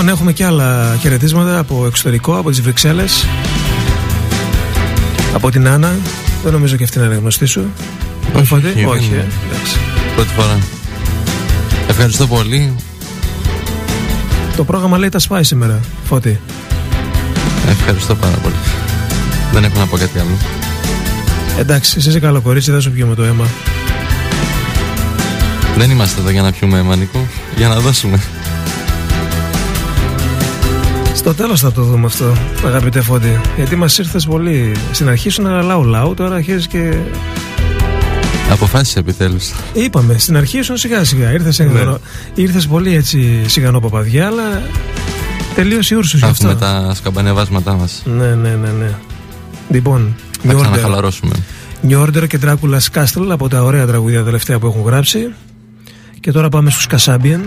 [0.05, 3.27] Λοιπόν, έχουμε και άλλα χαιρετίσματα από εξωτερικό, από τις Βρυξέλλες.
[5.35, 5.97] Από την Άννα
[6.43, 7.65] Δεν νομίζω και αυτή να είναι γνωστή σου.
[8.37, 9.25] Όχι, όχι, όχι ε,
[10.15, 10.59] Πρώτη φορά.
[11.89, 12.77] Ευχαριστώ πολύ.
[14.57, 16.41] Το πρόγραμμα λέει τα σπάει σήμερα Φώτη.
[17.69, 18.55] Ευχαριστώ πάρα πολύ.
[19.53, 20.37] Δεν έχω να πω κάτι άλλο.
[21.59, 23.47] Εντάξει, εσύ είσαι καλό κορίτσι, δεν σου πιούμε το αίμα.
[25.77, 27.27] Δεν είμαστε εδώ για να πιούμε αίμα, Νίκο.
[27.57, 28.21] Για να δώσουμε
[31.25, 33.41] στο τέλος θα το δούμε αυτό, αγαπητέ Φώτη.
[33.57, 34.73] Γιατί μας ήρθες πολύ.
[34.93, 36.97] Στην αρχή σου να λαού λαού, τώρα αρχίζεις και.
[38.51, 39.53] Αποφάσισε επιτέλους.
[39.73, 41.33] Είπαμε, στην αρχή ήσουν σιγά σιγά.
[41.33, 41.95] Ήρθες ναι.
[42.35, 44.63] ήρθες πολύ έτσι σιγανό παπαδιά, αλλά
[45.55, 46.55] τελείωσε η ούρσου γι' αυτό.
[46.55, 48.03] τα σκαμπανεβάσματά μας.
[48.05, 48.91] Ναι, ναι, ναι, ναι.
[49.69, 50.17] Λοιπόν,
[50.47, 51.35] θα ξαναχαλαρώσουμε.
[51.89, 55.35] New Order και Dracula Castle από τα ωραία τραγούδια τελευταία που έχουν γράψει.
[56.21, 57.41] Και τώρα πάμε στους Kasabian.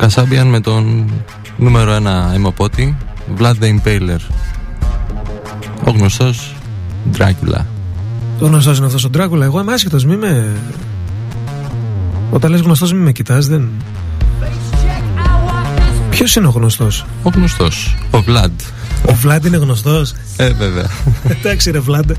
[0.00, 1.10] Kasabian με τον
[1.58, 2.96] Νούμερο 1 αιμοπότη
[3.38, 4.18] Vlad the Impaler
[5.84, 6.54] Ο γνωστός
[7.18, 7.64] Dracula.
[8.38, 9.40] Το γνωστός είναι αυτός ο Dracula.
[9.40, 10.56] Εγώ είμαι άσχετος μη με
[12.30, 13.68] Όταν λες γνωστός μη με κοιτάς δεν...
[16.10, 17.96] Ποιος είναι ο γνωστός; Ο γνωστός.
[18.10, 18.50] Ο Vlad.
[19.08, 20.86] Ο Vlad είναι γνωστός; Ε βέβαια.
[21.24, 22.10] Εντάξει ρε Vlad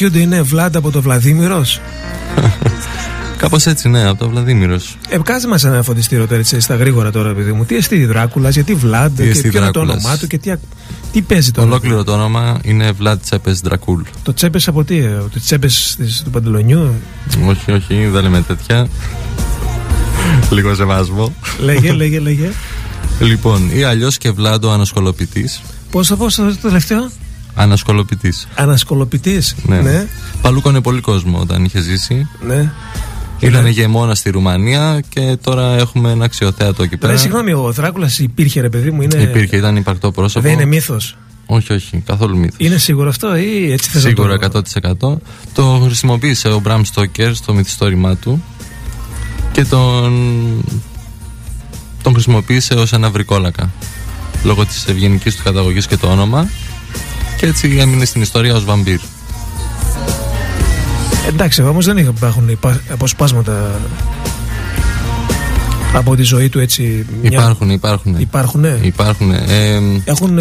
[0.00, 1.80] Λοιπόν, εδώ αναρωτιούνται είναι Βλάντα από το Βλαδίμηρος;
[3.36, 4.96] Κάπως έτσι, ναι, από το Βλαδίμηρος.
[5.08, 7.64] Ε, κάτσε μας ένα φωτιστήριο τώρα, έτσι, στα γρήγορα τώρα, παιδί μου.
[7.64, 10.52] Τι εστί Δράκουλας, γιατί Βλάντα, και ποιο είναι το όνομά του και τι,
[11.12, 14.02] τι παίζει το Ολόκληρο το όνομα είναι Βλάντ Τσέπες Δρακούλ.
[14.22, 16.94] Το Τσέπες από τι, ε, το Τσέπες του Παντελονιού;
[17.46, 18.88] Όχι, όχι, δεν λέμε τέτοια.
[20.50, 21.34] Λίγο σεβασμό.
[21.60, 22.50] λέγε, λέγε, λέγε.
[23.20, 25.48] Λοιπόν, ή αλλιώς και Βλάντο Ανασκολοποιητή.
[25.90, 27.10] Πώς θα πω στο τελευταίο;
[27.56, 28.32] Ανασκολοποιητή.
[28.54, 29.42] Ανασκολοποιητή.
[29.62, 29.80] Ναι.
[29.80, 30.06] ναι.
[30.42, 32.28] Παλούκωνε πολύ κόσμο όταν είχε ζήσει.
[32.46, 32.72] Ναι.
[33.38, 37.12] Ήταν ηγεμόνα στη Ρουμανία και τώρα έχουμε ένα αξιοθέατο εκεί πέρα.
[37.12, 39.02] Ναι, συγγνώμη, ο Δράκουλας υπήρχε, ρε παιδί μου.
[39.02, 39.16] Είναι...
[39.16, 40.40] Υπήρχε, ήταν υπαρκτό πρόσωπο.
[40.40, 41.16] Δεν είναι μύθος.
[41.46, 42.56] Όχι, όχι, καθόλου μύθος.
[42.58, 44.62] Είναι σίγουρο αυτό ή έτσι θες Σίγουρα, το...
[45.00, 45.16] 100%.
[45.54, 48.44] Το χρησιμοποίησε ο Μπραμ Στόκερ στο μυθιστόρημά του
[49.52, 50.12] και τον,
[52.02, 53.72] τον χρησιμοποίησε ως ένα βρικόλακα.
[54.44, 56.48] Λόγω της ευγενικής του καταγωγής και το όνομα
[57.36, 59.00] και έτσι έμεινε στην ιστορία ως βαμπύρ.
[61.28, 62.58] Εντάξει, όμως δεν υπάρχουν
[62.92, 63.80] αποσπάσματα
[65.92, 67.06] από τη ζωή του έτσι.
[67.22, 68.16] Υπάρχουν, υπάρχουν.
[68.18, 68.78] Υπάρχουν, ναι.
[68.82, 69.32] Υπάρχουν.
[70.04, 70.38] Έχουν.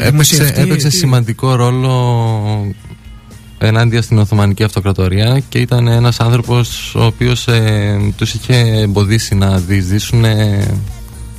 [0.00, 2.74] έπαιξε, έπαιξε σημαντικό ρόλο
[3.58, 9.58] ενάντια στην Οθωμανική Αυτοκρατορία και ήταν ένας άνθρωπος ο οποίος ε, τους είχε εμποδίσει να
[9.58, 10.66] διεισδύσουν ε,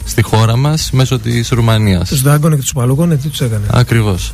[0.09, 2.09] στη χώρα μας μέσω της Ρουμανίας.
[2.09, 4.33] Τους δάγκωνε και τους παλούγωνε, τι τους έκανε; Ακριβώς.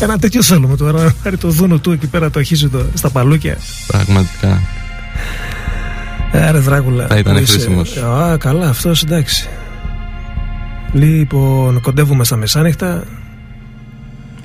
[0.00, 3.58] Ένα τέτοιο θέλουμε τώρα, να το δούνο του εκεί πέρα το αρχίζει το, στα παλούκια.
[3.86, 4.62] Πραγματικά.
[6.32, 7.06] Άρε Δράκουλα.
[7.06, 7.96] Θα ήταν χρήσιμος.
[7.96, 9.48] Α, καλά, αυτός εντάξει.
[10.92, 13.04] Λοιπόν, κοντεύουμε στα μεσάνυχτα.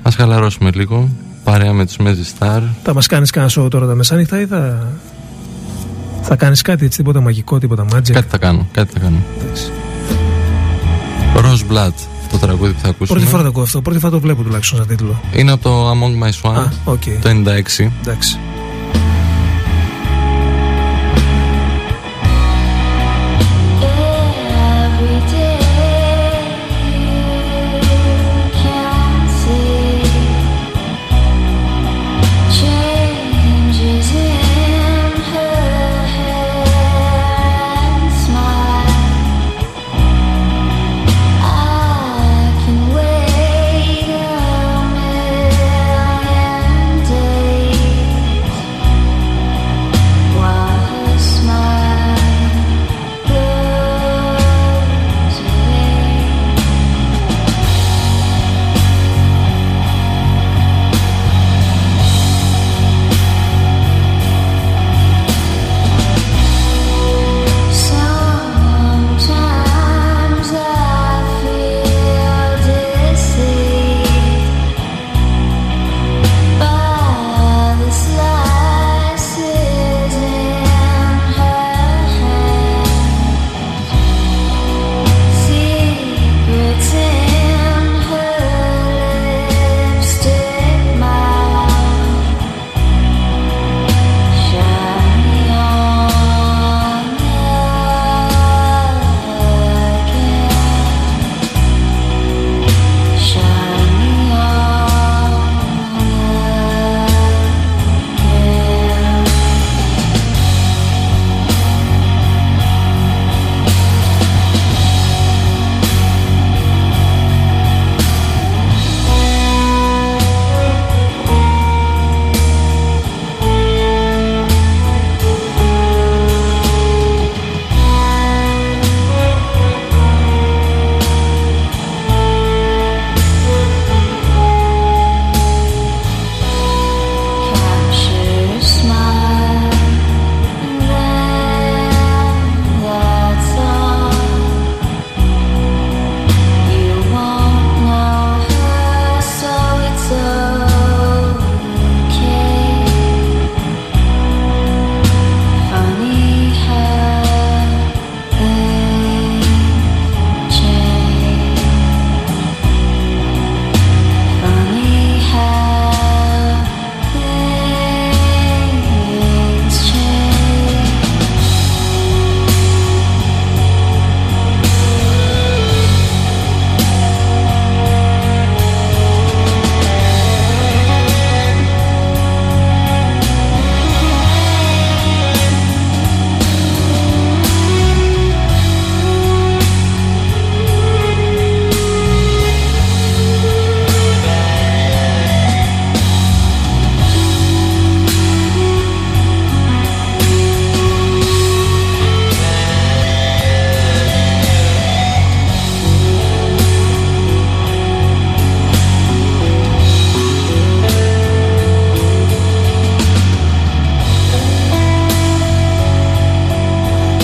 [0.02, 1.08] Ας χαλαρώσουμε λίγο
[1.44, 2.62] παρέα με τους Magic Star.
[2.82, 4.86] Θα μας κάνεις κανένα σώο τώρα τα μεσάνυχτα ή θα...
[6.22, 9.16] Θα κάνεις κάτι έτσι, τίποτα μαγικό, τίποτα magic; Κάτι θα κάνω, κάτι θα κάνω.
[9.40, 9.70] Εντάξει.
[11.40, 11.92] Rose Blood,
[12.30, 13.18] το τραγούδι που θα ακούσουμε.
[13.18, 15.20] Πρώτη φορά το ακούω αυτό, πρώτη φορά το βλέπω τουλάχιστον σαν τίτλο.
[15.34, 17.02] Είναι από το Among My Swan, Α, οκ.
[17.22, 17.92] το 96.
[18.00, 18.38] Εντάξει.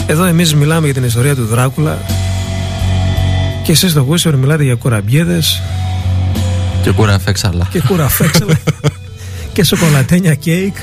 [0.06, 1.98] Εδώ εμείς μιλάμε για την ιστορία του Δράκουλα
[3.64, 5.62] και εσείς στο Whisper μιλάτε για κουραμπιέδες
[6.82, 7.68] Και κουραφέξαλα.
[7.70, 8.58] και κουραφέξαλα
[9.52, 10.76] και σοκολατένια κέικ.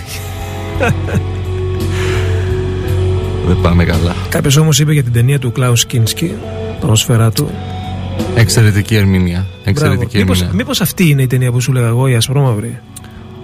[3.48, 4.16] Δεν πάμε καλά.
[4.30, 6.34] Κάποιος όμως είπε για την ταινία του Κλάους Κίνσκι,
[6.80, 7.52] το νοσφαιρά του.
[8.36, 9.46] Εξαιρετική ερμηνεία.
[9.64, 10.58] Εξαιρετική Μήπως, ερμηνεία.
[10.64, 12.80] μήπως αυτή είναι η ταινία που σου λέγα εγώ, η ασπρόμαυρη;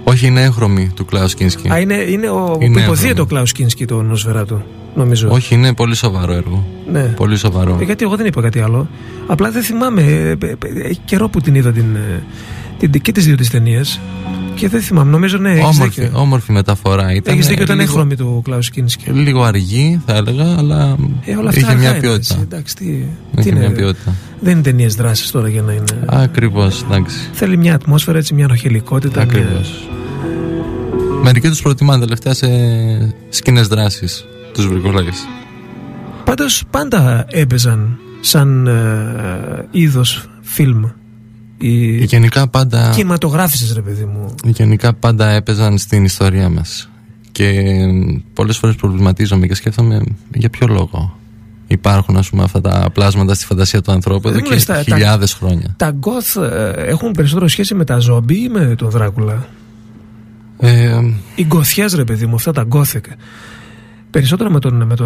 [0.10, 1.70] Όχι, είναι έγχρωμη του Κλάους Κίνσκι.
[1.72, 3.22] Α, είναι, είναι ο Είναι που υποδίεται εύκολο.
[3.24, 4.64] ο Κλάους Κίνσκι το νοσφαιρά του,
[4.96, 5.30] νομίζω.
[5.32, 6.68] Όχι, είναι πολύ σοβαρό έργο.
[6.92, 7.02] Ναι.
[7.04, 7.78] Πολύ σοβαρό.
[7.82, 8.88] Ε, γιατί εγώ δεν είπα κάτι άλλο.
[9.28, 10.02] Απλά δεν θυμάμαι.
[10.02, 12.24] ε, ε, ε, Έχει καιρό που την είδα την, ε,
[12.88, 13.82] την, και τι δύο τι ταινίε.
[14.56, 15.12] Και δεν θυμάμαι.
[15.12, 16.20] Νομίζω ναι, έχεις Όμορφη, δίκιο.
[16.20, 17.34] όμορφη μεταφορά ήταν.
[17.34, 19.10] Έχεις δίκιο, ήταν λίγο- έγχρωμη του Κλάους Κίνσκι.
[19.12, 22.34] Λίγο αργή, θα έλεγα, αλλά Ε, όλα αυτά είχε αργά μια είναι, ποιότητα.
[22.34, 24.14] έτσι, εντάξει, τι, τι Είχε είναι, μια ποιότητα.
[24.40, 26.04] Δεν είναι ταινίες δράσης τώρα για να είναι.
[26.06, 27.18] Ακριβώς, εντάξει.
[27.34, 29.22] Θέλει μια ατμόσφαιρα, έτσι, μια ανοχελικότητα.
[29.22, 29.88] Ακριβώς.
[29.90, 32.48] μια- Μερικοί τους προτιμάνε τελευταία σε
[33.30, 35.28] σκηνές δράσης τους βρικολάκες.
[36.24, 40.84] Πάντως πάντα έπαιζαν σαν ε, είδος φιλμ.
[41.62, 44.36] Οι Γενικά πάντα, κινηματογράφησες ρε παιδί μου.
[44.46, 46.90] γενικά πάντα έπαιζαν στην ιστορία μας.
[47.32, 47.64] Και
[48.34, 50.02] πολλές φορές προβληματίζομαι και σκέφτομαι
[50.34, 51.18] για ποιο λόγο
[51.68, 54.66] υπάρχουν ας πούμε αυτά τα πλάσματα στη φαντασία του ανθρώπου εδώ Δεν μου και λες,
[54.66, 55.74] τα- τα- χιλιάδες χρόνια.
[55.78, 59.48] Τα γκοθ ε, έχουν περισσότερο σχέση με τα ζόμπι ή με τον Δράκουλα;
[60.60, 61.00] Ε,
[61.36, 63.06] Οι γκοθιές ρε παιδί μου, αυτά τα γκόθεκ.
[64.12, 64.84] Περισσότερο με τον.
[64.86, 65.06] Με το,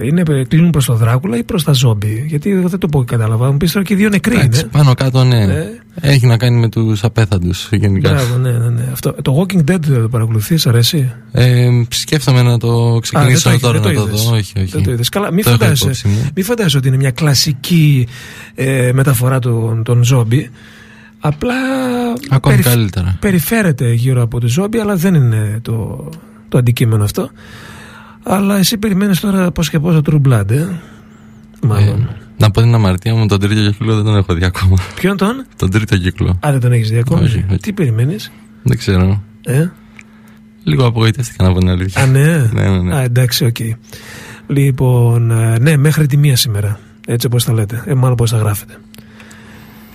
[0.00, 2.24] ε, είναι, κλείνουν προς τον Δράκουλα ή προς τα ζόμπι.
[2.28, 3.50] Γιατί εγώ δεν το πω κατάλαβα.
[3.50, 4.68] Μου πεις τώρα και οι δύο νεκροί εντάξει, είναι.
[4.72, 5.42] πάνω κάτω ναι.
[5.42, 5.66] Ε.
[6.00, 8.10] Έχει να κάνει με τους απέθαντους γενικά.
[8.12, 8.88] Μπράβο, ναι, ναι, ναι.
[8.92, 13.66] Αυτό, το Walking Dead το παρακολουθείς, αρέσει; Ε, σκέφτομαι να το ξεκινήσω Α, δεν το
[13.66, 14.36] τώρα έχεις, να δεν το το δω.
[14.36, 14.40] είδες.
[14.40, 14.70] Όχι, όχι.
[14.72, 15.08] Δεν το είδες.
[15.08, 16.30] Καλά, μην Το έχω φαντάζεσαι, υπόψη μου.
[16.36, 18.06] μη φαντάζεσαι ότι είναι μια κλασική
[18.54, 20.50] ε, μεταφορά των, των ζόμπι.
[21.20, 21.54] Απλά
[22.28, 23.16] Ακόμη καλύτερα.
[23.20, 26.08] περιφέρεται γύρω από τη ζόμπι, αλλά δεν είναι το,
[26.48, 27.30] το αντικείμενο αυτό.
[28.28, 30.66] Αλλά εσύ περιμένεις τώρα πώς και πώς το True Blood, ε;
[31.62, 32.00] Μάλλον.
[32.00, 34.76] Ε, να πω την αμαρτία μου, τον τρίτο κύκλο δεν τον έχω δει ακόμα.
[34.94, 36.38] Ποιον τον; τον τρίτο κύκλο.
[36.46, 37.24] Α, δεν τον έχεις δει ακόμη.
[37.24, 37.58] Όχι, όχι.
[37.60, 39.22] Τι περιμένεις, Δεν ξέρω.
[39.44, 39.66] ε;
[40.62, 42.02] Λίγο απογοητεύτηκα να πω την αλήθεια.
[42.02, 42.94] Α, ναι; Ναι, ναι, ναι.
[42.96, 43.56] Α, εντάξει, οκ.
[44.46, 46.78] Λοιπόν, ε, ναι, μέχρι τη μία σήμερα.
[47.06, 47.82] Έτσι όπως τα λέτε.
[47.86, 48.78] Ε, μάλλον πώς τα γράφετε.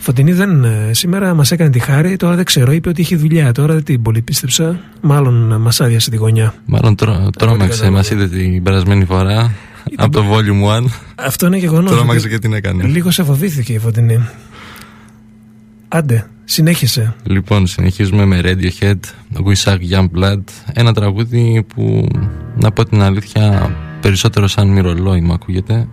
[0.03, 0.63] Φωτεινή δεν.
[0.63, 2.71] ε, Σήμερα μας έκανε τη χάρη, τώρα δεν ξέρω.
[2.71, 3.51] Είπε ότι είχε δουλειά.
[3.51, 4.79] Τώρα δεν την πολύ πίστεψα.
[5.01, 6.53] Μάλλον μας άδειασε τη γωνιά.
[6.65, 7.91] Μάλλον τρό, τρόμαξε, κατάλαβα.
[7.97, 9.51] μας είδε την περασμένη φορά.
[9.95, 10.85] από το volume 1.
[11.15, 11.91] Αυτό είναι γεγονός.
[11.91, 12.83] Τρόμαξε και την έκανε.
[12.83, 14.19] Λίγο σε φοβήθηκε η Φωτεινή.
[15.87, 17.15] Άντε, συνέχισε.
[17.23, 18.99] Λοιπόν, συνεχίζουμε με Radiohead,
[19.45, 20.41] We Suck Young Blood.
[20.73, 22.07] Ένα τραγούδι που,
[22.55, 25.87] να πω την αλήθεια, περισσότερο σαν μυρολόι μου ακούγεται.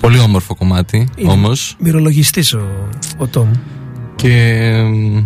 [0.00, 1.76] Πολύ όμορφο κομμάτι, Είναι όμως.
[1.78, 2.88] Μυρολογιστής ο,
[3.18, 3.50] ο Τόμ.
[4.16, 5.24] Και εμ,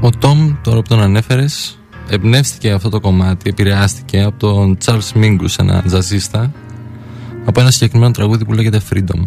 [0.00, 5.58] ο Τόμ, τώρα που τον ανέφερες, εμπνεύστηκε αυτό το κομμάτι, επηρεάστηκε από τον Charles Mingus,
[5.58, 6.52] ένα τζαζίστα,
[7.44, 9.24] από ένα συγκεκριμένο τραγούδι που λέγεται Freedom.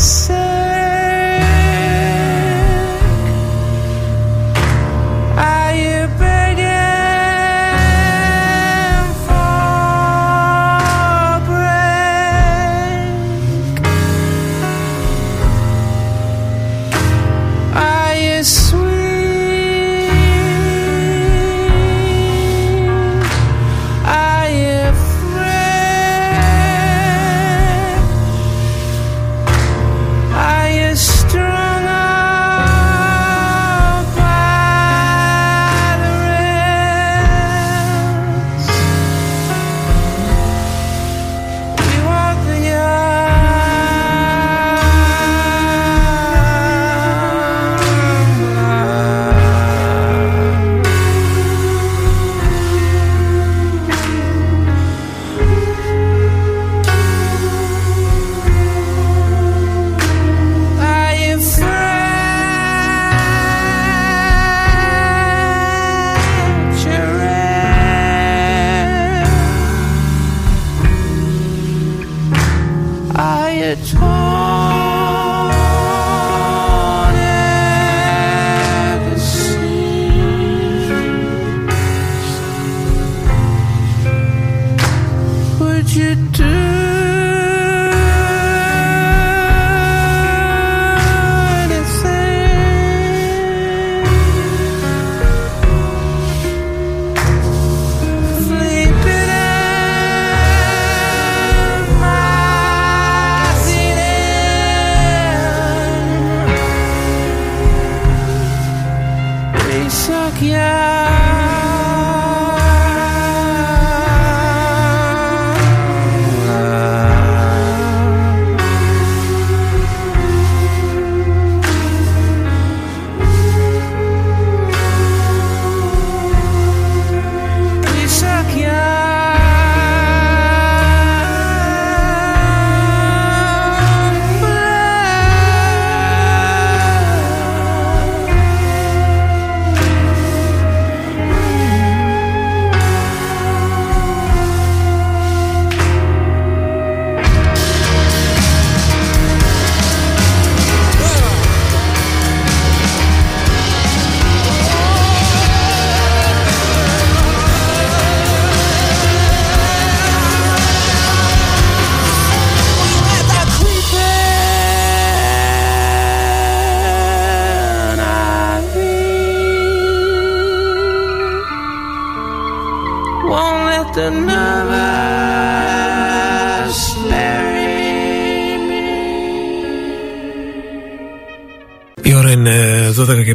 [0.00, 0.37] Are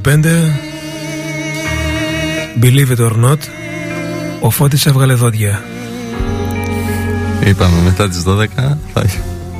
[0.04, 0.10] 5
[2.62, 3.38] Believe it or not
[4.42, 5.64] Ο Φώτης έβγαλε δόντια
[7.46, 8.78] Είπαμε μετά τις 12 θα,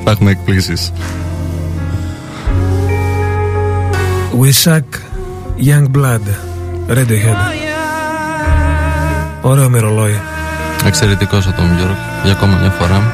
[0.04, 0.92] θα έχουμε εκπλήσεις.
[4.40, 4.80] We suck
[5.66, 6.26] young blood
[6.88, 7.36] Radiohead
[9.42, 10.20] Ωραίο μυρολόι
[10.86, 13.12] Εξαιρετικός ο Tom York για ακόμα μια φορά.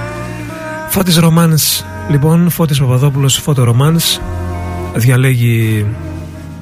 [0.89, 4.21] Φώτης Ρομάνς Λοιπόν, Φώτης Παπαδόπουλος Φώτο Ρομάνς
[4.95, 5.87] Διαλέγει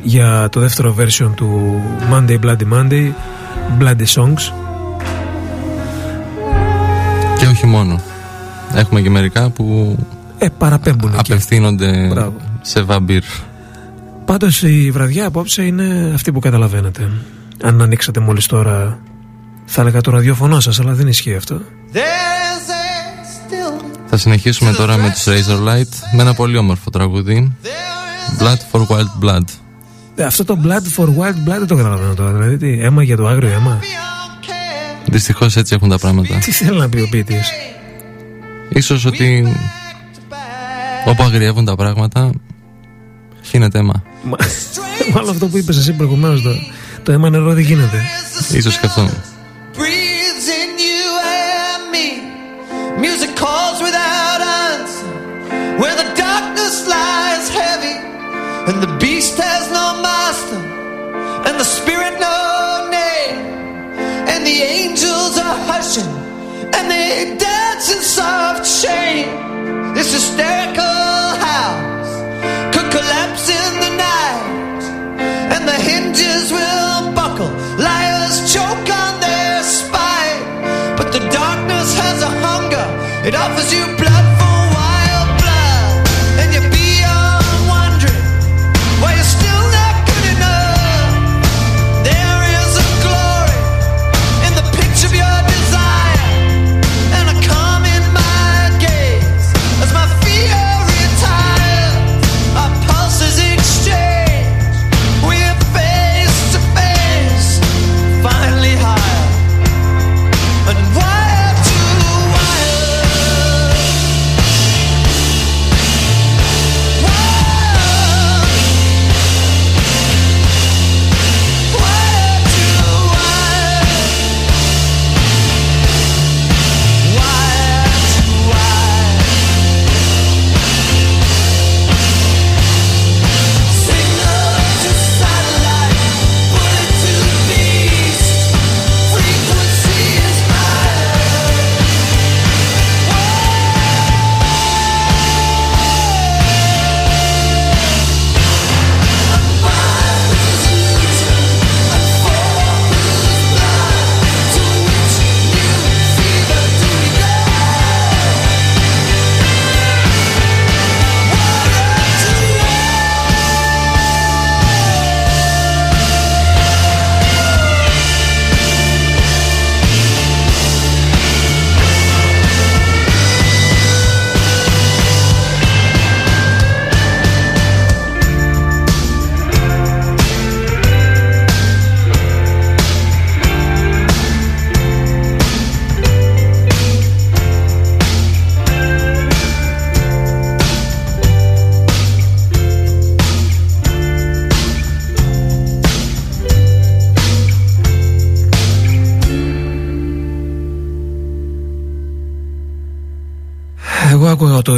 [0.03, 1.81] για το δεύτερο version του
[2.13, 3.11] Monday Bloody Monday
[3.81, 4.53] Bloody Songs
[7.39, 8.01] Και όχι μόνο.
[8.75, 9.97] Έχουμε και μερικά που
[10.39, 12.35] Ε, παραπέμπουν εκεί απευθύνονται Μπράβο.
[12.61, 13.23] σε βαμπύρ.
[14.25, 17.11] Πάντως η βραδιά απόψε είναι αυτή που καταλαβαίνετε
[17.63, 18.99] Αν ανοίξατε μόλις τώρα
[19.67, 21.61] Θα έλεγα το ραδιοφωνό σας Αλλά δεν ισχύει αυτό
[21.93, 22.01] There's a
[23.81, 27.53] still, Θα συνεχίσουμε τώρα με τους Razorlight με ένα πολύ όμορφο τραγούδι.
[27.63, 29.45] there is Blood for Wild Blood.
[30.21, 33.17] Ε, Αυτό το blood for wild blood δεν το καταλαβαίνω τώρα Δηλαδή τι, αίμα για
[33.17, 35.09] το άγριο αίμα beyond care.
[35.11, 36.35] Δυστυχώς έτσι έχουν τα πράγματα.
[36.39, 37.51] Τι θέλει να πει ο ποιητής;
[38.69, 39.57] Ίσως ότι
[41.07, 42.31] όπου αγριεύουν τα πράγματα
[43.53, 44.03] γίνεται αίμα.
[44.23, 44.37] Μα-
[45.15, 46.51] Μάλλον αυτό που είπες εσύ προηγουμένως το,
[47.03, 48.03] το αίμα νερό δεν γίνεται
[48.53, 49.09] Ίσως και αυτό.
[59.09, 60.61] Beast has no master,
[61.47, 62.39] and the spirit no
[63.01, 63.39] name,
[64.33, 66.13] and the angels are hushing,
[66.77, 69.33] and they dance in soft shame.
[69.97, 72.13] This hysterical house
[72.75, 74.83] could collapse in the night
[75.55, 77.53] and the hinges will buckle.
[77.87, 80.43] Liars choke on their spine,
[80.99, 82.87] but the darkness has a hunger.
[83.29, 83.85] It offers you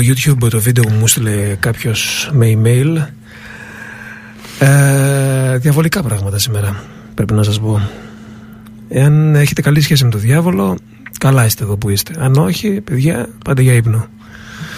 [0.01, 2.97] YouTube το βίντεο που μου στείλε κάποιος με email.
[4.59, 6.82] Ε, διαβολικά πράγματα σήμερα,
[7.14, 7.89] πρέπει να σας πω.
[8.89, 10.78] Εάν έχετε καλή σχέση με το διάβολο,
[11.18, 12.14] καλά είστε εδώ που είστε.
[12.18, 14.06] Αν όχι, παιδιά, πάτε για ύπνο.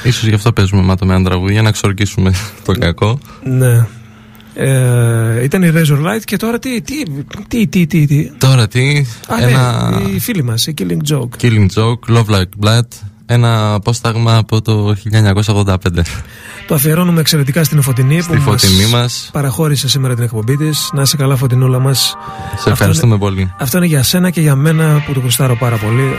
[0.05, 2.33] Ίσως γι' αυτό παίζουμε μάτω με ένα τραγούδι για να ξορκίσουμε
[2.65, 3.19] το κακό.
[3.45, 3.87] Ναι.
[4.55, 7.03] Ε, ήταν η Razor Light και τώρα τι, τι,
[7.49, 8.31] τι, τι, τι, τι.
[8.39, 11.29] Τώρα τι, Α, ένα ναι, η φίλη μας, η Killing Joke.
[11.41, 12.89] Killing Joke, Love Like Blood,
[13.33, 15.75] ένα απόσταγμα από το 1985.
[16.67, 19.29] Το αφιερώνουμε εξαιρετικά στην Φωτεινή Στη φωτεινή μας.
[19.33, 20.89] παραχώρησε σήμερα την εκπομπή της.
[20.93, 22.15] Να είσαι καλά, Φωτεινούλα μας.
[22.59, 23.53] Σε ευχαριστούμε πολύ.
[23.59, 26.11] Αυτό είναι για σένα και για μένα που το κουστάρω πάρα πολύ.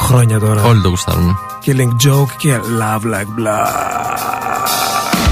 [0.00, 0.62] Χρόνια τώρα.
[0.62, 1.36] Όλοι το γουστάρουμε.
[1.66, 5.25] Killing Joke και Love Like Blood.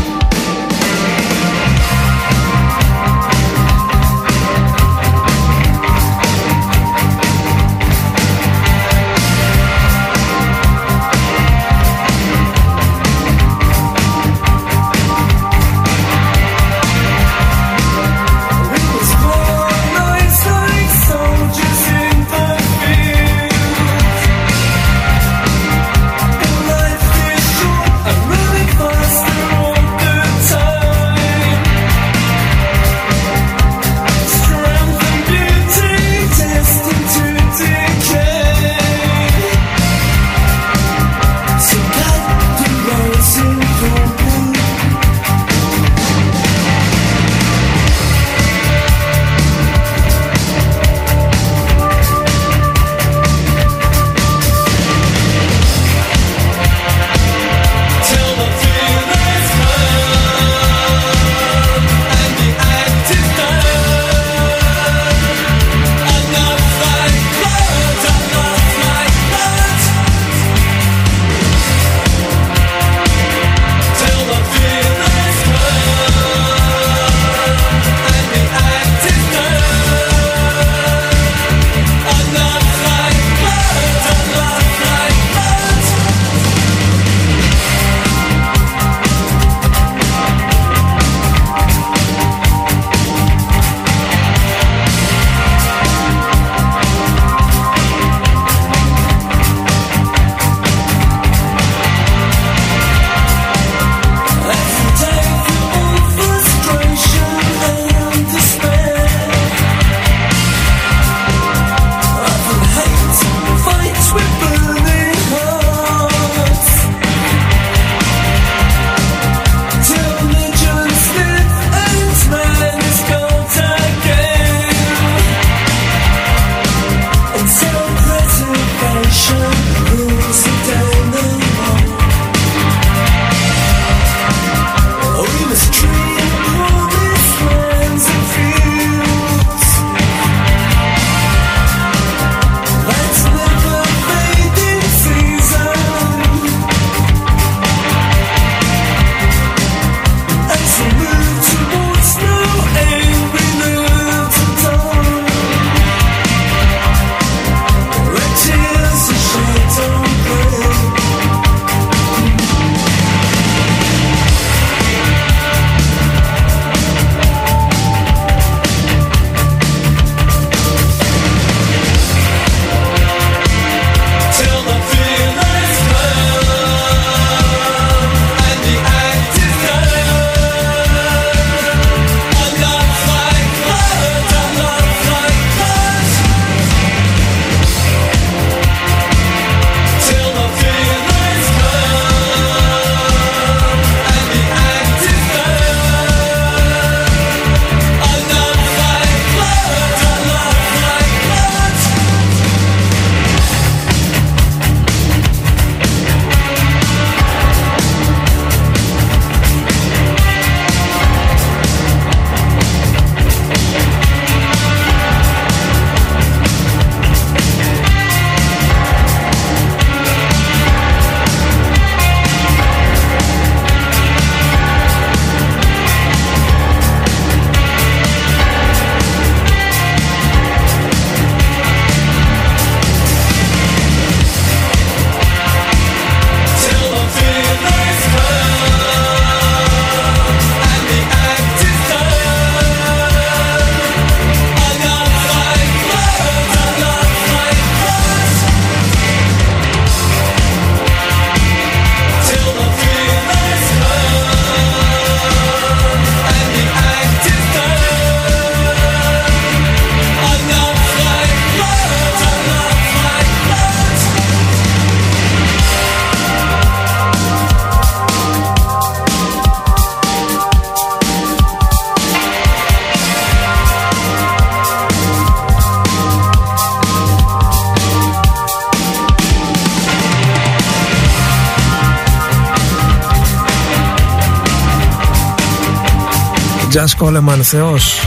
[286.75, 288.01] Just Coleman, Θεός.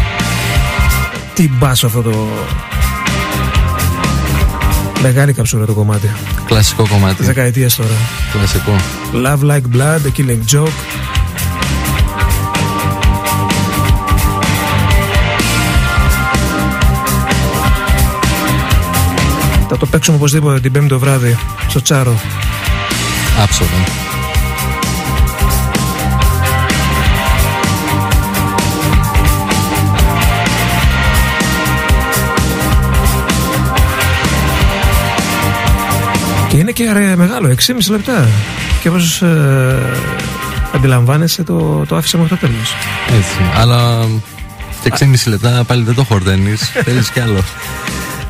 [1.34, 2.28] Τι μπάσο αυτό το...
[5.02, 6.12] Μεγάλη καψούρα το κομμάτι.
[6.46, 7.24] Κλασικό κομμάτι.
[7.24, 7.90] Δεκαετίες τώρα.
[8.32, 8.76] Κλασικό.
[9.14, 10.68] Love Like Blood, The Killing Joke.
[19.70, 21.38] Θα το παίξουμε οπωσδήποτε την πέμπτη το βράδυ
[21.68, 22.20] στο Τσάρο.
[23.44, 24.17] Άψογα.
[36.78, 38.28] Και είναι και ρε, μεγάλο, 6,5 λεπτά.
[38.82, 39.76] Και όπως ε,
[40.76, 42.74] αντιλαμβάνεσαι το, το άφησα μέχρι το τέλος.
[43.18, 43.38] Έτσι.
[43.56, 44.06] Αλλά
[44.84, 46.62] και 6,5 λεπτά πάλι δεν το χορταίνεις.
[46.86, 47.44] Θέλεις κι άλλο.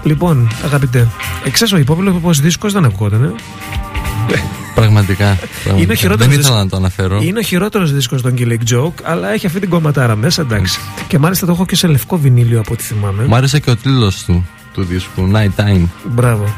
[0.04, 1.08] Λοιπόν, αγαπητέ,
[1.46, 3.24] εξές ο υπόπλοκος δίσκος δεν ακούγονταν.
[3.24, 3.32] Ε;
[4.76, 5.38] Πραγματικά.
[5.64, 5.96] πραγματικά.
[5.96, 6.58] χειρότερος Δεν ήθελα δίσκος.
[6.58, 7.20] να το αναφέρω.
[7.22, 10.80] Είναι ο χειρότερος δίσκος των Killing Joke, αλλά έχει αυτή την κομματάρα μέσα, εντάξει.
[11.08, 13.26] Και μάλιστα το έχω και σε λευκό βινίλιο από ό,τι θυμάμαι.
[13.26, 14.46] Μου άρεσε και ο τίτλος του
[14.78, 15.32] του δίσκου.
[15.34, 15.88] Night Time.
[16.04, 16.56] Μπράβο.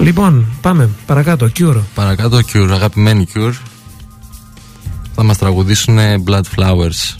[0.00, 1.50] Λοιπόν, πάμε παρακάτω.
[1.58, 1.80] Cure.
[1.94, 3.52] Παρακάτω Cure, αγαπημένοι Cure.
[5.14, 7.17] Θα μας τραγουδήσουν Blood Flowers.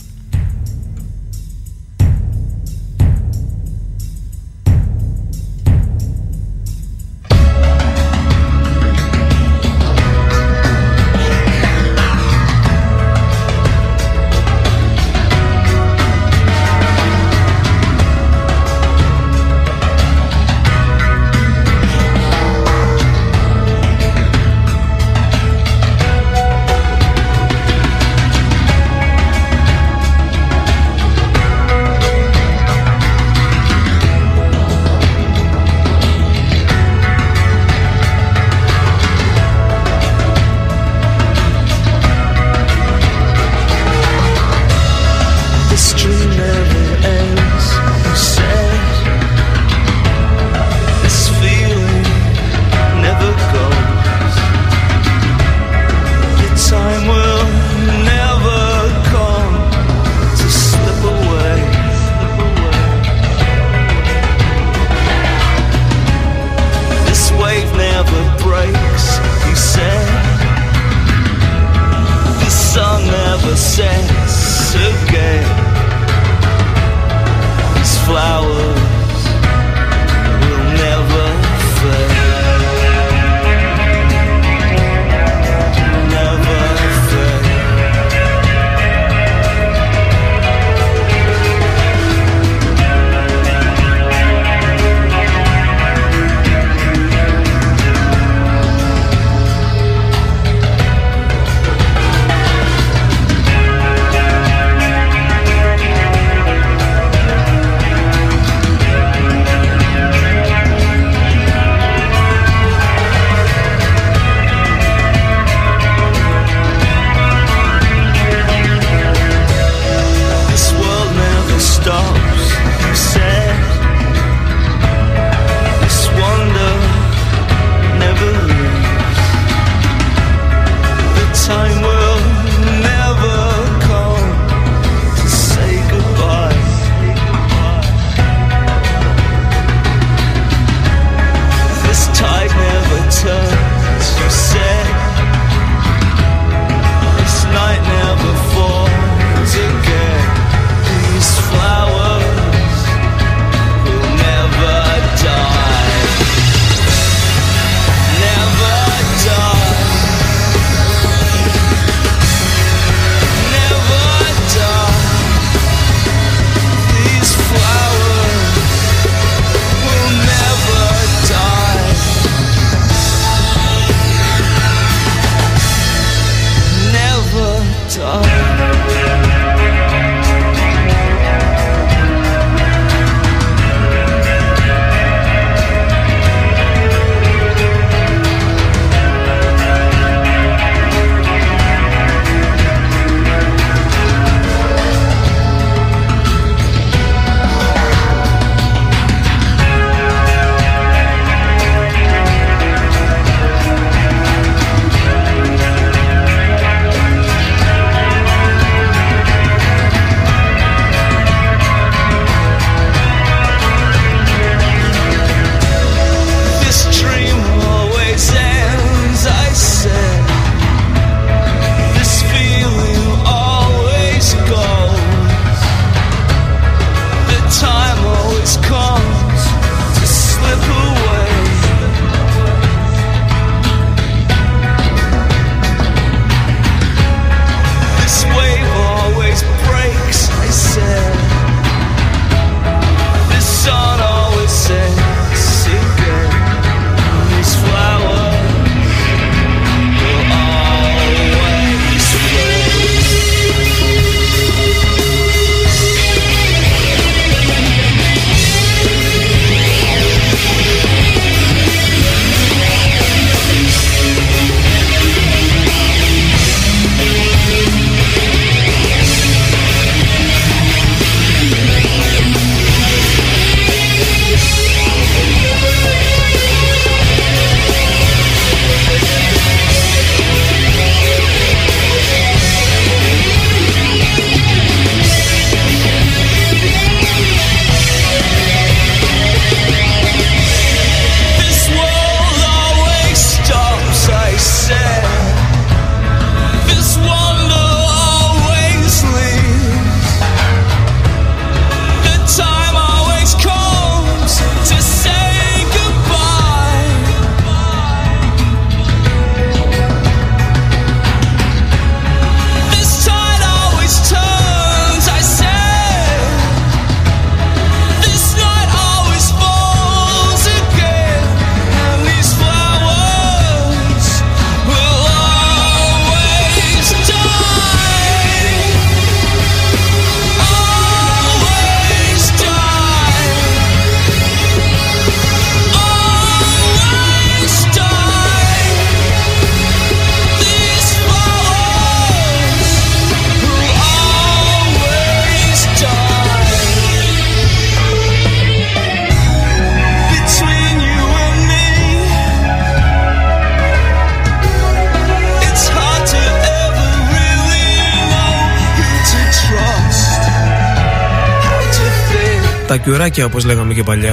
[362.89, 364.09] Κιουράκια, όπως λέγαμε και παλιά.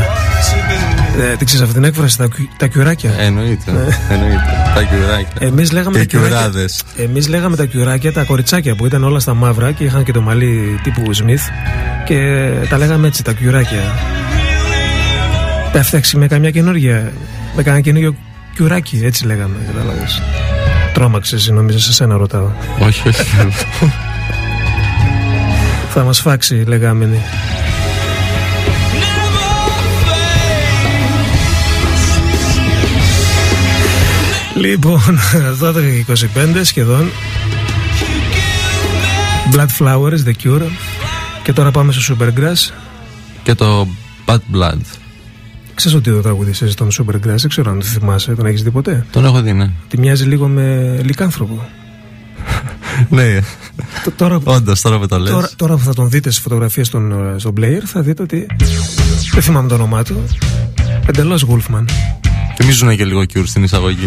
[1.32, 3.10] Ε, την ξέρεις αυτή την έκφραση, τα, κιου- τα κιουράκια.
[3.18, 3.70] Εννοείται.
[4.10, 4.42] Εννοείται.
[4.74, 5.28] Τα κιουράκια.
[5.38, 6.82] Εμείς λέγαμε, Και τα κιουράκια- κιουράδες.
[6.96, 10.20] εμείς λέγαμε τα κιουράκια, τα κοριτσάκια που ήταν όλα στα μαύρα και είχαν και το
[10.20, 11.42] μαλλί τύπου Σμιθ
[12.04, 13.80] και τα λέγαμε έτσι, τα κιουράκια.
[15.72, 17.12] Τα φτιάξει με καμιά καινούργια,
[17.56, 18.14] με κανένα καινούργιο
[18.54, 20.22] κιουράκι, έτσι λέγαμε, κατάλαβες.
[20.94, 22.50] Τρόμαξες, νομίζω, σε σένα ρωτάω.
[22.78, 23.24] Όχι, όχι.
[25.90, 27.08] Θα μας φάξει, λέγαμε.
[34.56, 35.00] Λοιπόν,
[35.60, 37.10] 12 και 25 σχεδόν.
[39.52, 40.68] Blood Flowers, The Cure.
[41.42, 42.72] Και τώρα πάμε στο Supergrass.
[43.42, 43.88] και το
[44.26, 44.78] Bad Blood.
[45.74, 49.06] Ξέρεις ότι το τραγουδιστής τον Supergrass, δεν ξέρω αν το θυμάσαι, τον έχεις δει ποτέ;
[49.10, 49.70] Τον έχω δει, ναι.
[49.88, 51.64] Τη μοιάζει λίγο με λικάνθρωπο.
[53.10, 53.38] Ναι,
[54.04, 55.30] Τ- Τώρα, όντως τώρα που το λες.
[55.30, 58.46] τώρα, τώρα που θα τον δείτε στις φωτογραφίες στον, ε, στον player, θα δείτε ότι
[59.32, 60.24] δεν θυμάμαι το όνομά του.
[61.06, 61.84] Εντελώς Wolfman.
[62.56, 64.06] Θυμίζουν και λίγο Cure στην εισαγωγή.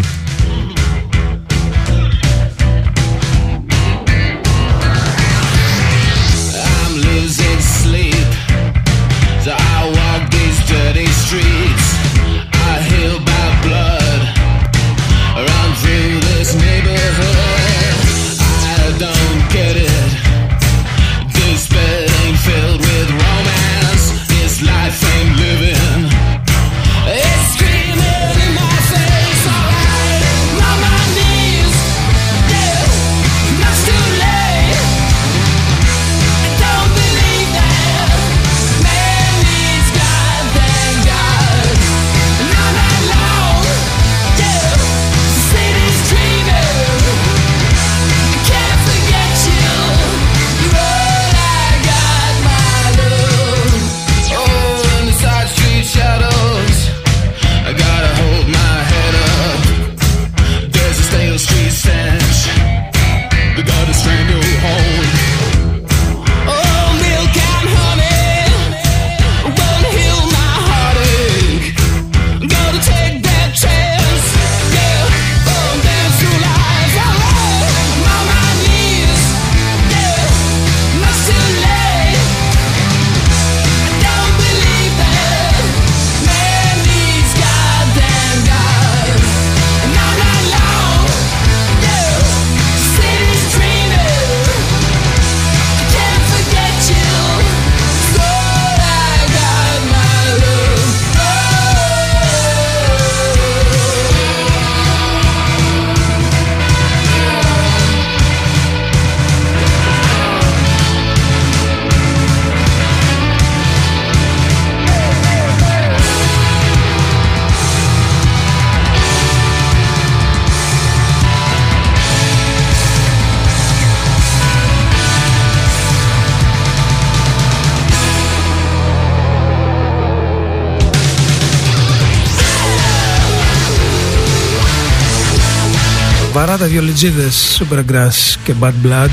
[136.70, 139.10] Βιολιτζίδες, Supergrass και Bad Blood.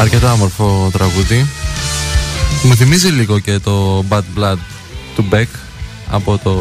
[0.00, 1.46] Αρκετά όμορφο τραγούδι.
[2.62, 4.56] Μου θυμίζει λίγο και το Bad Blood
[5.16, 5.46] του Beck
[6.10, 6.54] από το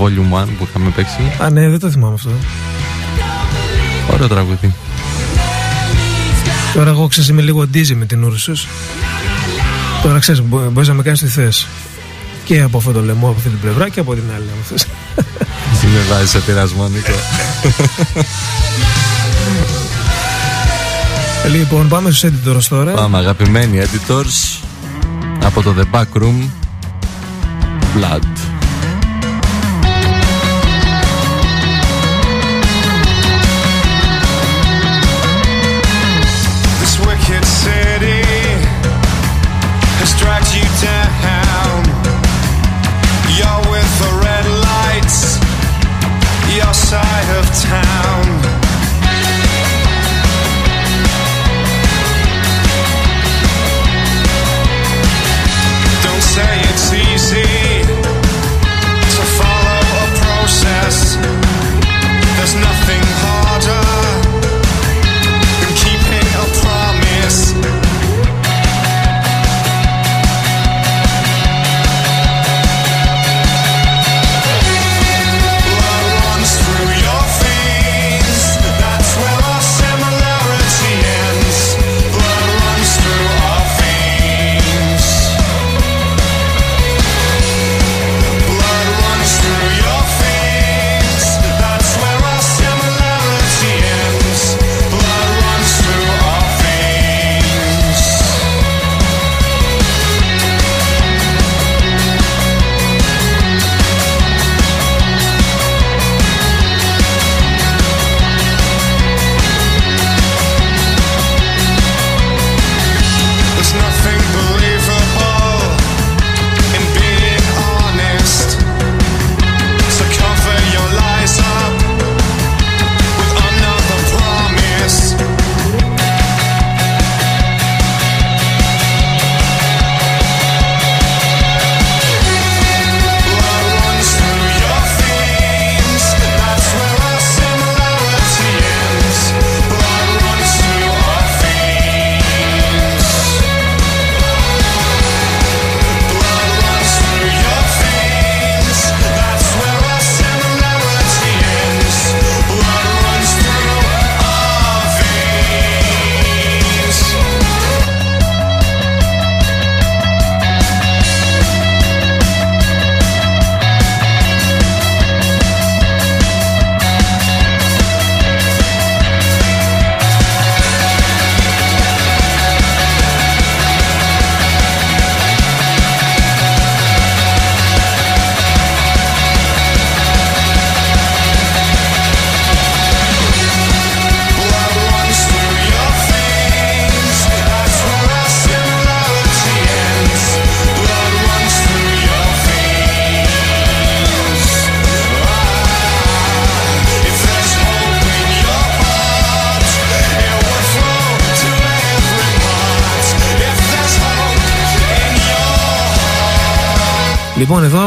[0.00, 1.32] Volume 1 που είχαμε παίξει.
[1.42, 2.30] Α, ναι, δεν το θυμάμαι αυτό.
[4.12, 4.74] Ωραίο τραγούδι.
[6.74, 8.66] Τώρα εγώ ξέρεις είμαι λίγο ντίζι με την Ούρσους.
[10.02, 11.66] Τώρα ξέρεις μπο- μπορείς να με κάνεις τι θες.
[12.44, 14.44] Και από αυτό το λαιμό από αυτή την πλευρά και από την άλλη.
[14.44, 14.86] αν θες.
[15.80, 17.10] Τι με βάζεις σε πειρασμό, Νίκο.
[21.48, 22.92] λοιπόν, πάμε στους editors τώρα.
[22.92, 24.64] Πάμε, αγαπημένοι editors
[25.44, 26.48] από το The Back Room
[27.96, 28.35] Blood.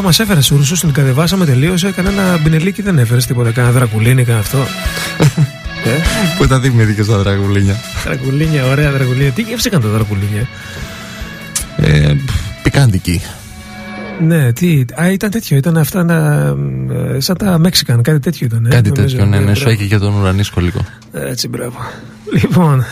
[0.09, 1.91] Μας έφερε Σούρσο, την κατεβάσαμε τελείωσε.
[1.91, 3.51] Κανένα μπινελίκι δεν έφερε τίποτα.
[3.51, 4.57] Κανένα δρακουλίνι, κανένα αυτό.
[5.85, 5.89] ε,
[6.37, 7.75] Που τα δημιουργήκε στα δραγουλίνια.
[8.05, 9.31] δρακουλίνια, ωραία δρακουλίνια.
[9.31, 10.47] Τι γεύση έκανε τα δρακουλίνια;
[11.77, 12.13] Ε,
[12.63, 13.21] πικάντικη.
[14.21, 14.85] Ναι, τι.
[15.01, 15.57] Α, ήταν τέτοιο.
[15.57, 16.15] Ήταν αυτά να,
[17.15, 18.65] ε, σαν τα Μέξικαν, κάτι τέτοιο ήταν.
[18.65, 19.07] ε, Κάτι νομίζω.
[19.17, 19.69] τέτοιο, ναι, ναι, σου μπράβο.
[19.79, 20.85] έχει και τον ουρανίσκο λίγο.
[21.13, 21.77] Έτσι, μπράβο.
[22.41, 22.83] Λοιπόν.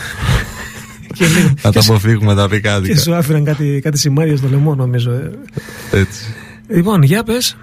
[1.16, 3.00] και, λίγο, Να και, τα σου- αποφύγουμε τα και πικάντικα.
[3.00, 5.10] σου άφησαν κάτι, κάτι σημάδια στο λαιμό, νομίζω.
[5.10, 5.30] ε.
[5.98, 6.27] Έτσι.
[6.78, 7.56] Λοιπόν, για πες.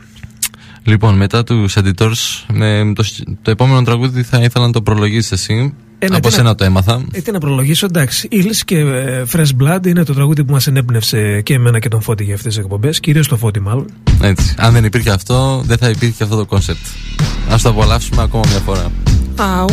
[0.84, 3.04] Λοιπόν, μετά τους Editors, με το,
[3.42, 5.74] το επόμενο τραγούδι θα ήθελα να το προλογίσεις εσύ.
[6.00, 7.04] Ε, ναι, Από τι να- σένα το έμαθα.
[7.12, 8.28] Ε, τι να προλογίσω, εντάξει.
[8.32, 12.02] Eels και ε, Fresh Blood είναι το τραγούδι που μας ενέπνευσε και εμένα και τον
[12.02, 13.00] Φώτη για αυτές τις εκπομπές.
[13.00, 13.86] Κυρίως το Φώτη, μάλλον.
[14.22, 14.54] Έτσι.
[14.58, 16.86] Αν δεν υπήρχε αυτό, δεν θα υπήρχε αυτό το concept.
[17.52, 18.92] Ας το απολαύσουμε ακόμα μια φορά.
[19.36, 19.68] Αου.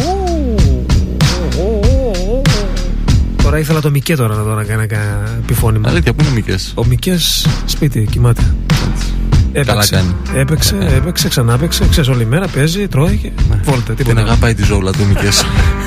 [3.43, 5.89] Τώρα ήθελα το Μικέ τώρα να δω να κάνει ένα επιφώνημα.
[5.89, 6.55] Αλήθεια, πού είναι μικρέ.
[6.74, 8.55] Ο Μικές σπίτι κοιμάται.
[9.60, 10.14] Καλά κάνει.
[10.34, 11.84] Έπαιξε, έπαιξε, ξανά έπαιξε.
[11.90, 13.30] Ξέρεις όλη μέρα παίζει, τρώει και
[13.64, 13.92] βόλτα.
[13.92, 14.20] Την Τίποτα.
[14.20, 15.28] αγαπάει τη ζώουλα του μικρέ.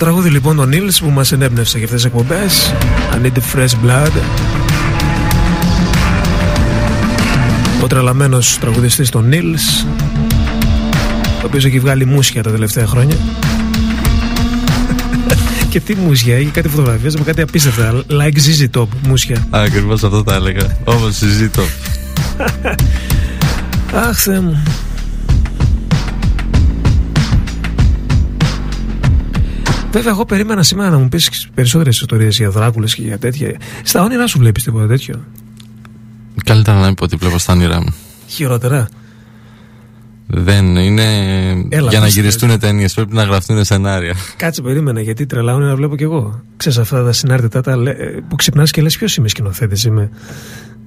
[0.00, 2.74] τραγούδι λοιπόν των Nils που μας ενέπνευσε για αυτές τις εκπομπές.
[3.12, 4.10] I need the fresh blood.
[7.82, 9.86] Ο τρελαμένος τραγουδιστής των Nils
[11.42, 13.16] Ο οποίος έχει βγάλει μουσια τα τελευταία χρόνια.
[15.70, 19.46] Και τι μουσια, έχει κάτι φωτογραφίες με κάτι απίστευτα Like ZZ Top μουσια.
[19.50, 20.76] Ακριβώς αυτό τα έλεγα.
[20.84, 21.62] Όμως συζήτω.
[24.08, 24.62] Αχ Θεέ μου
[29.92, 33.56] Βέβαια, εγώ περίμενα σήμερα να μου πεις περισσότερες ιστορίες για δράκουλες και για τέτοια.
[33.82, 35.24] Στα όνειρά σου βλέπεις τίποτα τέτοιο;
[36.44, 37.94] Καλύτερα να μην πω ότι βλέπω στα όνειρά μου.
[38.26, 38.88] Χειρότερα.
[40.26, 41.02] Δεν είναι.
[41.68, 42.20] Έλα, για να πες το.
[42.20, 44.14] γυριστούν ταινίες πρέπει να γραφτούν σενάρια.
[44.36, 46.40] Κάτσε, περίμενα, γιατί τρελάω να βλέπω κι εγώ.
[46.56, 49.84] Ξέρεις αυτά τα συνάρτητα τα, λέ- ε, που ξυπνάς και λες ποιος είμαι σκηνοθέτης.
[49.84, 50.10] Είμαι.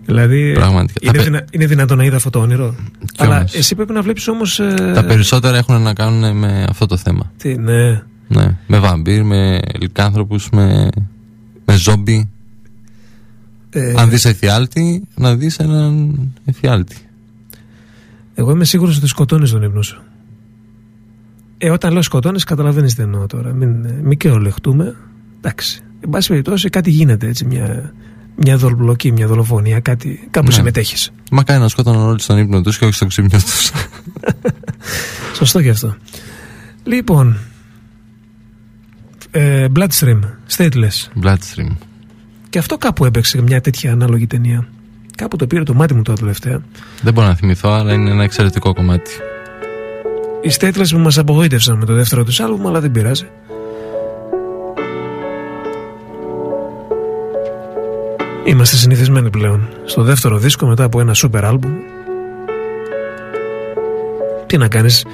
[0.06, 0.52] Δηλαδή.
[0.54, 1.00] Πραγματικά.
[1.02, 2.76] Είναι, Τα πε- δυνα- είναι δυνατόν να είδα αυτό το όνειρο;
[3.18, 3.54] Αλλά όμως.
[3.54, 4.56] εσύ πρέπει να βλέπεις όμως.
[4.94, 7.32] Τα περισσότερα έχουν να κάνουν με αυτό το θέμα.
[7.38, 8.02] Τι, ναι.
[8.36, 8.56] Ναι.
[8.68, 10.90] Με βαμπύρ, με λικάνθρωπου, με,
[11.66, 12.30] με ζόμπι.
[13.70, 16.96] Ε, Αν δεις εφιάλτη, να δεις έναν εφιάλτη.
[18.36, 20.02] Εγώ είμαι σίγουρος ότι σκοτώνεις τον ύπνο σου.
[21.58, 23.54] Ε, όταν λέω σκοτώνεις, καταλαβαίνεις τι εννοώ τώρα.
[23.54, 24.96] Μην, ε, μην και ολεχτούμε.
[25.38, 25.82] Εντάξει.
[26.00, 27.46] Εν πάση περιπτώσει, κάτι γίνεται έτσι.
[27.46, 27.94] Μια,
[28.36, 30.54] μια δολοπλοκή, μια δολοφονία, κάτι, κάπου Ναι.
[30.54, 31.12] συμμετέχεις.
[31.32, 33.72] Μακάρι να σκότωναν όλοι στον ύπνο τους και όχι στο ξύπνιο τους.
[35.38, 35.96] Σωστό και αυτό.
[36.84, 37.38] Λοιπόν.
[39.36, 40.20] Ε, Bloodstream,
[40.58, 41.24] Stateless.
[41.24, 41.76] Bloodstream.
[42.50, 44.68] Και αυτό κάπου έπαιξε μια τέτοια ανάλογη ταινία.
[45.18, 46.62] Κάπου το πήρε το μάτι μου τώρα τελευταία.
[47.02, 49.12] Δεν μπορώ να θυμηθώ, αλλά είναι ένα εξαιρετικό κομμάτι.
[50.42, 53.28] Οι Stateless που μας απογοήτευσαν με το δεύτερο τους άλμπουμ, αλλά δεν πειράζει.
[58.44, 61.74] Είμαστε συνηθισμένοι πλέον στο δεύτερο δίσκο μετά από ένα σούπερ άλμπουμ.
[64.46, 65.06] Τι να κάνεις,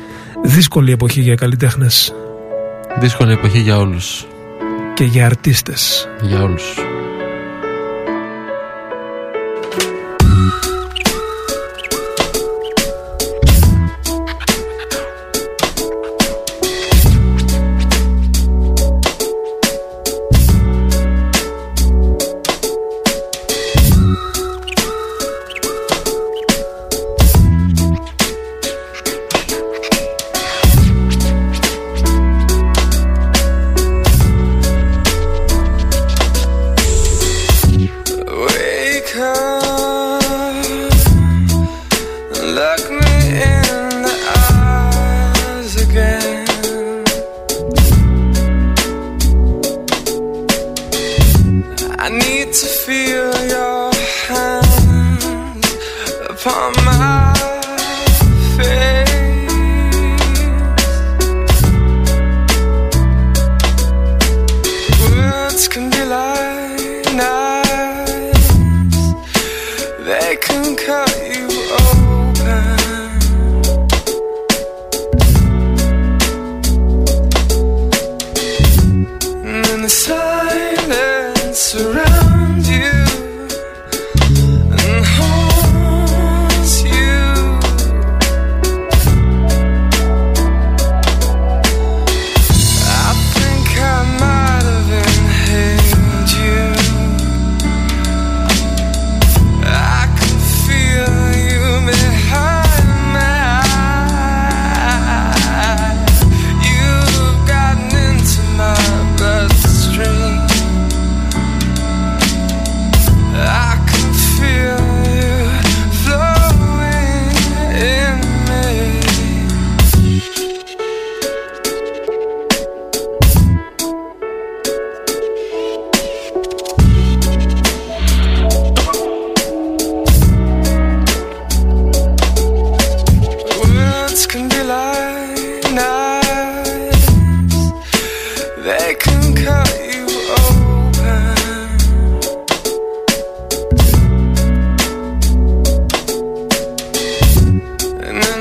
[0.43, 2.13] δύσκολη εποχή για καλλιτέχνες
[2.97, 4.27] Δύσκολη εποχή για όλους.
[4.93, 6.07] και για αρτίστες.
[6.21, 6.77] Για όλους.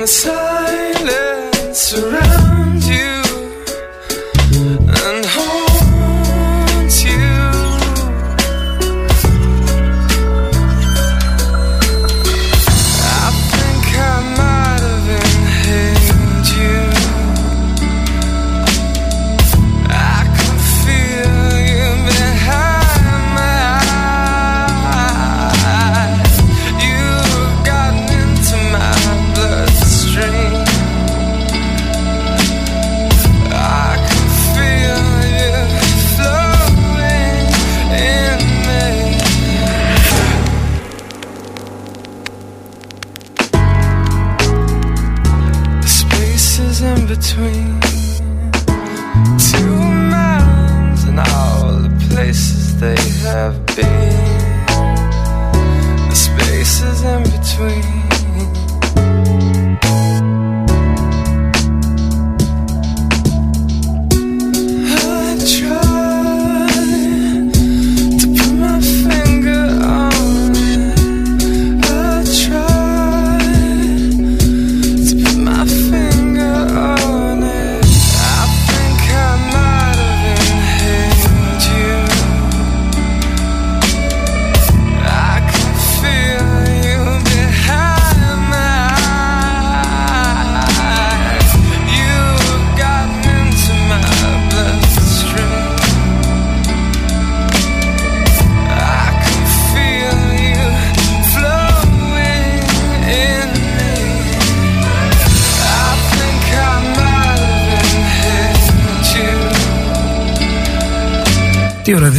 [0.09, 2.58] silence surrounds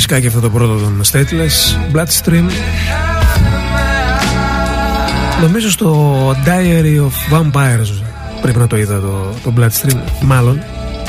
[0.10, 2.50] Τι ωραία δισκάκι αυτό το πρώτο των Stateless Bloodstream
[5.42, 8.04] Νομίζω στο Diary of Vampires
[8.42, 10.60] Πρέπει να το είδα το, το Bloodstream Μάλλον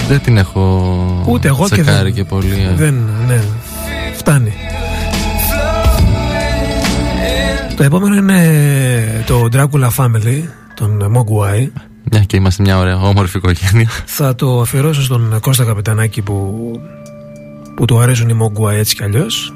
[0.09, 2.67] Δεν την έχω Ούτε εγώ και τσεκάρει δεν, και πολύ.
[2.71, 2.75] ε.
[2.75, 2.95] δεν
[3.27, 3.43] ναι,
[4.17, 4.53] Φτάνει
[7.77, 10.43] Το επόμενο είναι το Dracula Family
[10.75, 11.69] Τον Mogwai
[12.11, 13.89] Μια και είμαστε μια ωραία όμορφη οικογένεια.
[14.05, 16.71] Θα το αφιερώσω στον Κώστα Καπετανάκη που,
[17.81, 19.55] που του αρέσουν οι Mogwai έτσι κι αλλιώς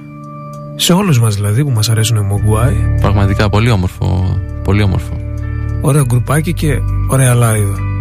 [0.77, 4.39] Σε όλους μας δηλαδή που μας αρέσουν οι Mogwai Πραγματικά πολύ όμορφο.
[4.65, 5.17] Πολύ όμορφο.
[5.81, 7.94] Ωραίο γκρουπάκι και ωραία live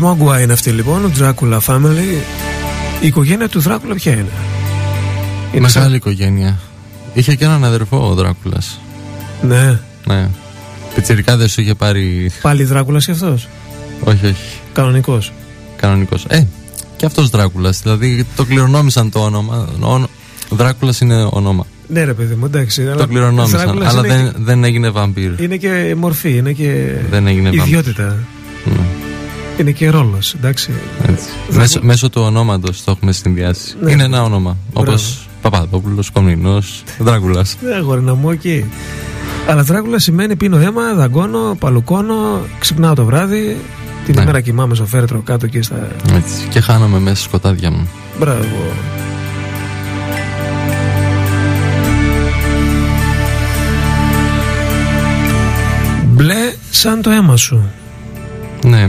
[0.00, 2.22] Μόγκουα είναι αυτή λοιπόν, Dracula Family.
[3.00, 4.20] Η οικογένεια του Δράκουλα ποια είναι;
[5.52, 6.58] Είναι Μεγάλη σαν- οικογένεια.
[7.14, 8.80] Είχε και έναν αδερφό ο Δράκουλας.
[9.42, 9.78] Ναι.
[10.06, 10.28] Ναι.
[10.94, 12.30] Πιτσιρικά δεν σου είχε πάρει.
[12.42, 13.48] Πάλι Δράκουλας και αυτός;
[14.04, 14.34] Όχι, όχι.
[14.72, 15.32] Κανονικός;
[15.76, 16.24] Κανονικός.
[16.28, 16.46] Ε,
[16.96, 17.80] και αυτός Δράκουλας.
[17.82, 19.68] Δηλαδή το κληρονόμησαν το όνομα.
[20.48, 21.66] Ο Δράκουλας είναι όνομα.
[21.88, 22.82] Ναι ρε παιδί μου, εντάξει.
[22.98, 23.60] Το κληρονόμησαν.
[23.60, 25.40] Δράκουλας Αλλά είναι, δεν, δεν έγινε βαμπύρ.
[25.40, 27.60] είναι και μορφή, είναι και Δεν έγινε βαμπύρ.
[27.66, 28.04] ιδιότητα.
[28.04, 28.14] Ναι,
[29.60, 30.70] Είναι και ρόλος, εντάξει.
[31.06, 31.28] έτσι.
[31.50, 33.76] Μέσω, μέσω του ονόματος το έχουμε συνδυάσει.
[33.80, 33.92] Ναι.
[33.92, 34.56] Είναι ένα όνομα.
[34.72, 35.58] Όπως Μπράβο.
[35.58, 36.62] Παπαδόπουλος, Κομνηνό,
[36.98, 37.56] Δράκουλας.
[37.60, 38.64] Ναι, αγόρι να μου, εκεί.
[39.48, 43.56] Αλλά Δράκουλα σημαίνει πίνω αίμα, δαγκώνω, παλουκώνω, ξυπνάω το βράδυ.
[44.04, 44.22] Την Ναι.
[44.22, 45.88] ημέρα κοιμάμαι στο φέρετρο κάτω και στα.
[46.48, 47.88] Και χάνομαι μέσα στα σκοτάδια μου.
[48.18, 48.46] Μπράβο.
[56.06, 57.70] Μπλε σαν το αίμα σου.
[58.64, 58.86] Ναι,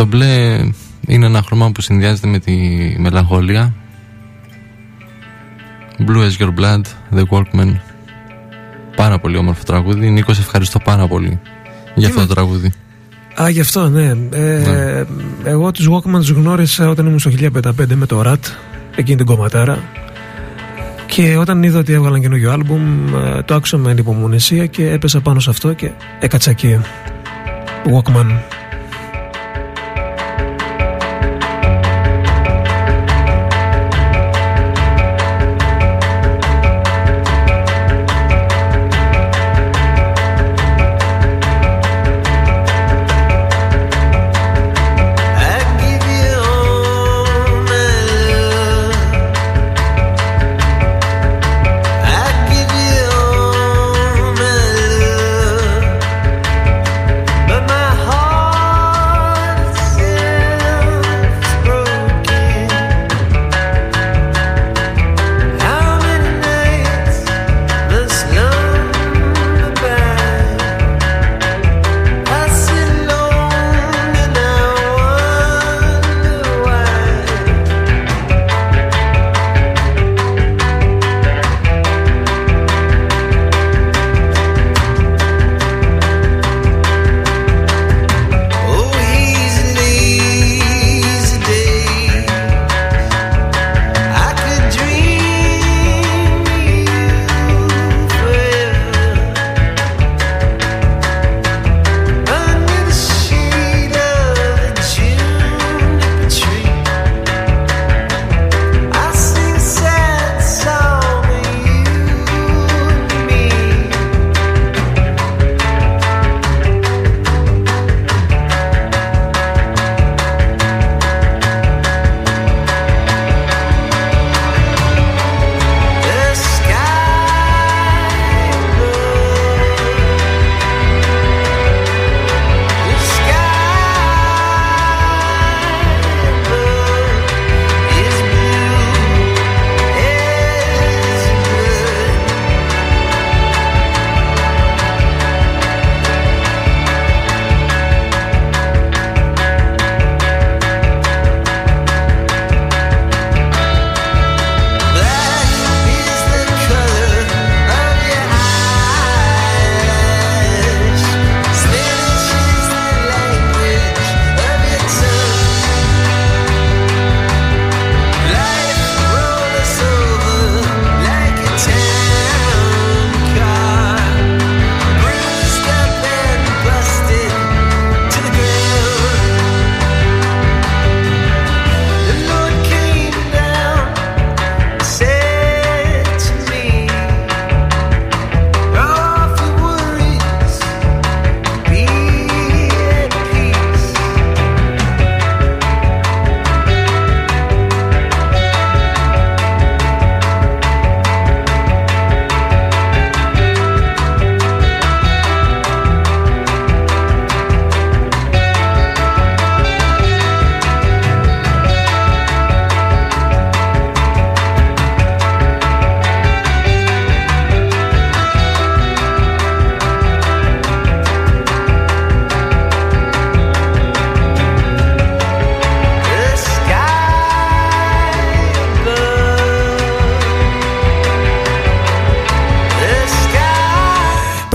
[0.00, 0.58] το μπλε
[1.06, 2.52] είναι ένα χρώμα που συνδυάζεται με τη
[2.98, 3.74] μελαγχολία.
[5.98, 6.80] Blue as your blood,
[7.14, 7.76] The Walkman.
[8.96, 10.10] Πάρα πολύ όμορφο τραγούδι.
[10.10, 11.40] Νίκος, σε ευχαριστώ πάρα πολύ
[11.94, 12.72] για αυτό το τραγούδι.
[13.42, 14.12] Α, γι' αυτό, ναι.
[14.30, 15.04] Ε,
[15.44, 18.36] Εγώ τους Walkman τους γνώρισα όταν ήμουν στο 1055 με το RAT,
[18.96, 19.78] εκείνη την κομματάρα.
[21.06, 25.40] Και όταν είδα ότι έβγαλαν καινούργιο άλμπουμ, ε, το άκουσα με ανυπομονησία και έπεσα πάνω
[25.40, 25.90] σε αυτό και
[26.20, 26.80] έκατσα εκεί.
[27.84, 28.59] Walkman.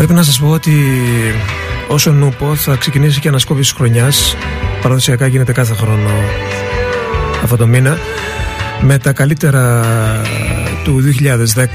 [0.06, 0.72] Πρέπει να σας πω ότι
[1.88, 4.36] όσο νου πω θα ξεκινήσει και ανασκόπηση της χρονιάς
[4.82, 6.10] παραδοσιακά γίνεται κάθε χρόνο
[7.44, 7.98] αυτό το μήνα
[8.82, 9.84] με τα καλύτερα
[10.84, 11.02] του
[11.56, 11.66] 2010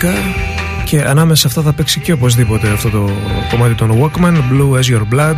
[0.84, 3.10] και ανάμεσα σε αυτά θα παίξει και οπωσδήποτε αυτό το
[3.50, 5.36] κομμάτι των Walkman Blue as Your Blood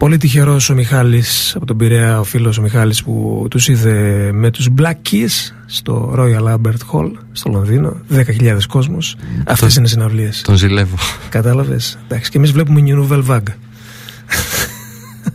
[0.00, 4.50] Πολύ τυχερός ο Μιχάλης από τον Πειραιά, ο φίλος ο Μιχάλης που τους είδε με
[4.50, 8.00] τους Black Keys στο Royal Albert Hall στο Λονδίνο.
[8.10, 9.16] 10.000 κόσμος.
[9.46, 10.42] Αυτές είναι συναυλίες.
[10.42, 10.96] Τον ζηλεύω.
[11.28, 13.52] Κατάλαβες; Εντάξει, και εμείς βλέπουμε New Nouvelle Vague.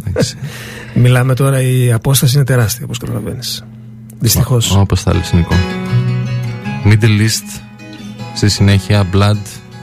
[0.07, 0.37] Εντάξει.
[0.93, 3.65] Μιλάμε τώρα, η απόσταση είναι τεράστια όπως καταλαβαίνεις.
[4.19, 4.75] Δυστυχώς.
[4.75, 5.55] Όπως θα λες Νικό.
[6.85, 7.61] Middle East,
[8.35, 9.37] στη συνέχεια Blood,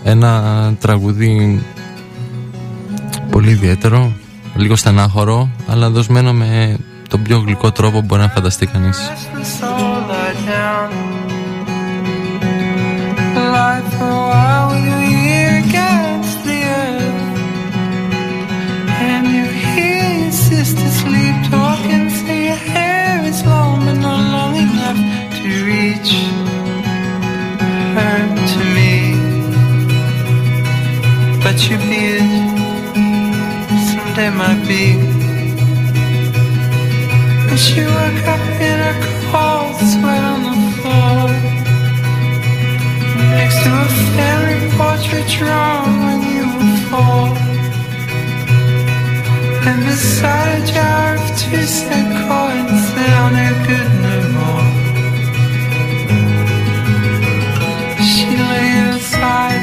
[0.04, 1.62] ένα τραγούδι
[3.30, 4.12] πολύ ιδιαίτερο,
[4.54, 8.98] λίγο στενάχωρο, αλλά δοσμένο με τον πιο γλυκό τρόπο που μπορεί να φανταστεί κανείς.
[8.98, 10.88] Restless all lie down.
[13.54, 17.28] Lie for a while with your ear against the earth.
[19.08, 20.02] And you hear
[34.14, 34.93] they might be.
[37.51, 38.94] And she woke up in a
[39.30, 41.28] cold sweat on the floor.
[43.36, 47.24] Next to a family portrait drawn when you were four.
[49.68, 54.68] And beside a jar of two cent coins, that aren't good no more.
[58.09, 59.61] She lay inside.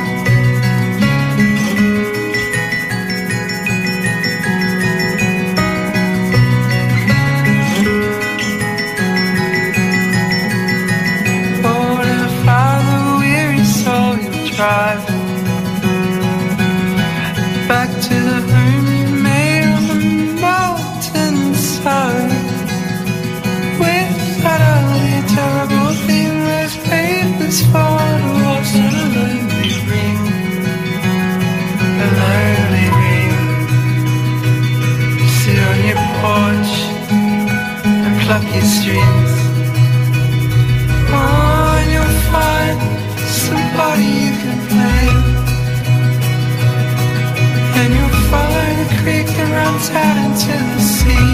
[49.95, 51.31] Out into the sea.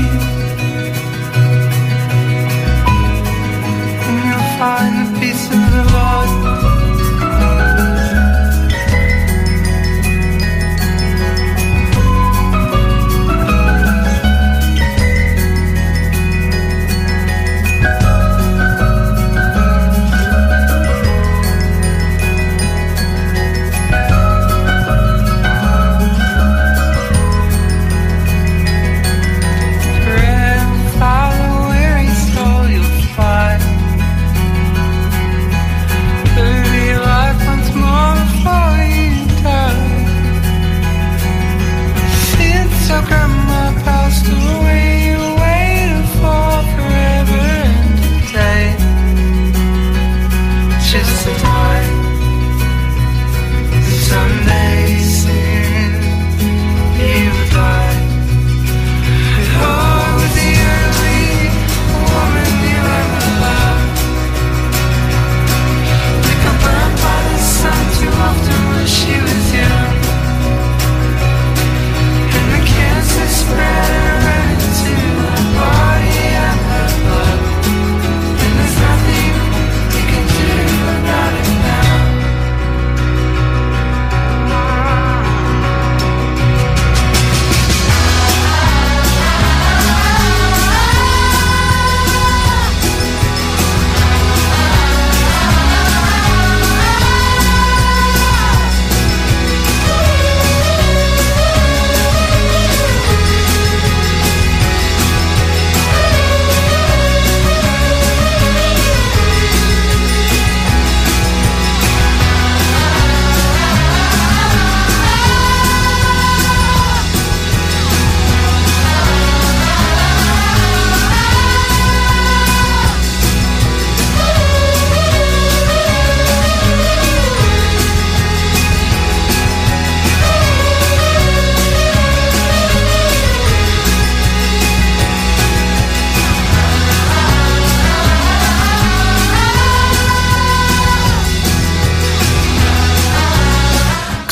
[4.05, 6.54] And you'll find the peace of the Lord.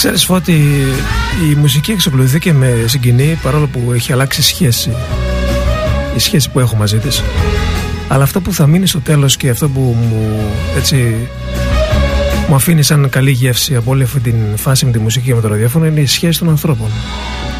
[0.03, 0.61] Ξέρεις Φώτη,
[1.51, 4.95] η μουσική εξοπλωθεί και με συγκινεί παρόλο που έχει αλλάξει σχέση
[6.15, 7.23] η σχέση που έχω μαζί της
[8.07, 10.39] αλλά αυτό που θα μείνει στο τέλος και αυτό που μου
[10.77, 11.27] έτσι
[12.47, 15.41] μου αφήνει σαν καλή γεύση από όλη αυτή την φάση με τη μουσική και με
[15.41, 16.87] το ραδιόφωνο είναι η σχέση των ανθρώπων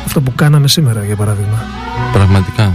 [0.06, 1.66] αυτό που κάναμε σήμερα για παράδειγμα
[2.14, 2.74] Πραγματικά.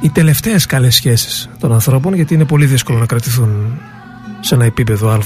[0.00, 3.80] οι τελευταίες καλές σχέσεις των ανθρώπων, γιατί είναι πολύ δύσκολο να κρατηθούν
[4.40, 5.18] σε ένα επίπεδο Α.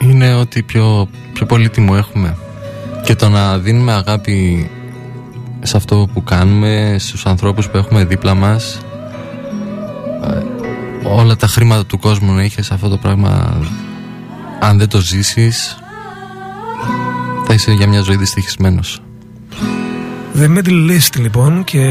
[0.00, 2.36] Ε, Είναι ότι πιο, πιο πολύτιμο έχουμε.
[3.10, 4.70] Και το να δίνουμε αγάπη
[5.62, 8.80] σε αυτό που κάνουμε, στους ανθρώπους που έχουμε δίπλα μας
[10.24, 10.42] ε,
[11.08, 13.60] όλα τα χρήματα του κόσμου να είχες αυτό το πράγμα
[14.60, 15.78] αν δεν το ζήσεις
[17.46, 19.02] θα είσαι για μια ζωή δυστυχισμένος.
[20.34, 21.82] The Middle List λοιπόν και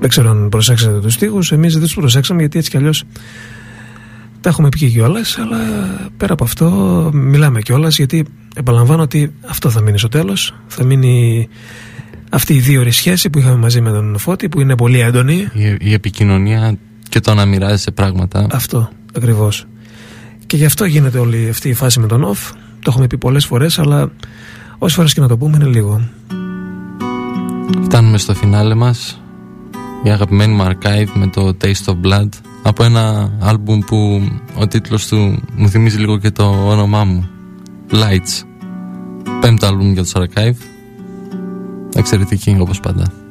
[0.00, 1.52] δεν ξέρω αν προσέξατε τους στίχους.
[1.52, 3.04] Εμείς δεν τους προσέξαμε γιατί έτσι κι αλλιώς
[4.44, 5.58] τα έχουμε πει κιόλας, αλλά
[6.16, 6.70] πέρα από αυτό
[7.14, 10.54] μιλάμε κιόλας γιατί επαναλαμβάνω ότι αυτό θα μείνει στο τέλος.
[10.66, 11.48] Θα μείνει
[12.30, 15.48] αυτή η δύο σχέση που είχαμε μαζί με τον Φώτη που είναι πολύ έντονη.
[15.52, 18.46] Η, η επικοινωνία και το να μοιράζεσαι πράγματα.
[18.50, 19.66] Αυτό ακριβώς.
[20.46, 22.52] Και γι' αυτό γίνεται όλη αυτή η φάση με τον off.
[22.54, 24.10] Το έχουμε πει πολλές φορές αλλά
[24.78, 26.08] όσες φορές και να το πούμε είναι λίγο.
[27.84, 29.20] Φτάνουμε στο φινάλε μας.
[30.04, 32.28] Η αγαπημένη μου archive με το Taste of Blood
[32.66, 34.28] Από ένα άλμπουμ που
[34.58, 37.28] ο τίτλος του μου θυμίζει λίγο και το όνομά μου.
[37.90, 38.46] Lights.
[39.40, 40.56] Πέμπτο άλμπουμ για τους archive
[41.94, 43.23] Εξαιρετική όπως πάντα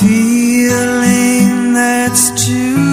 [0.00, 2.85] feeling that's too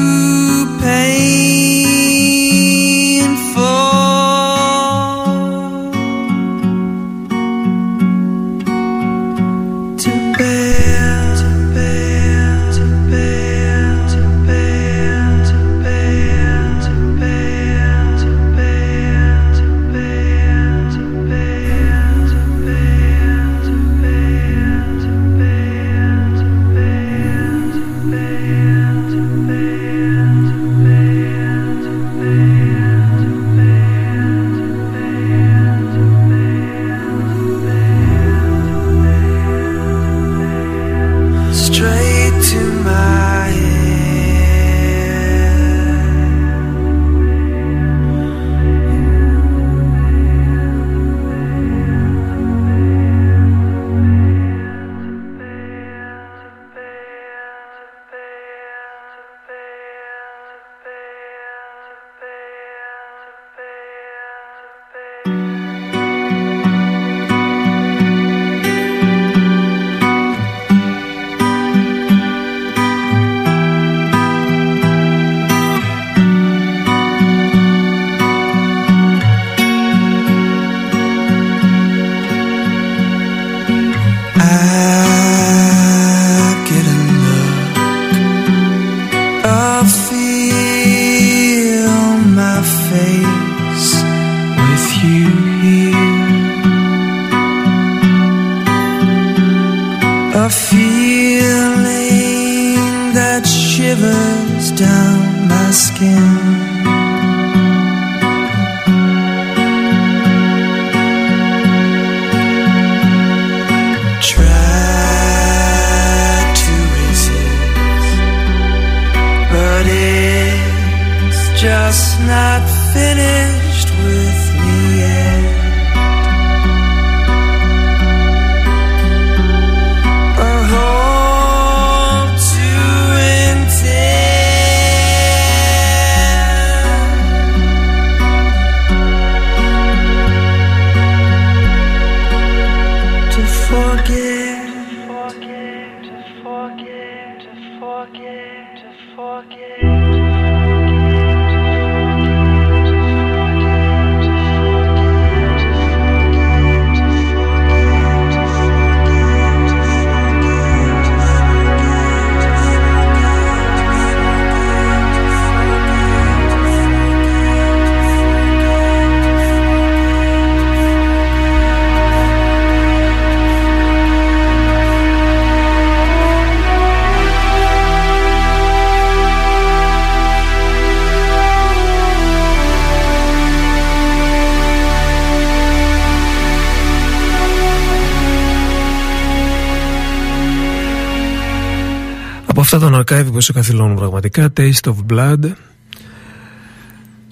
[193.33, 194.53] τον archive που σε καθυλώνουν πραγματικά.
[194.57, 195.51] Taste of Blood.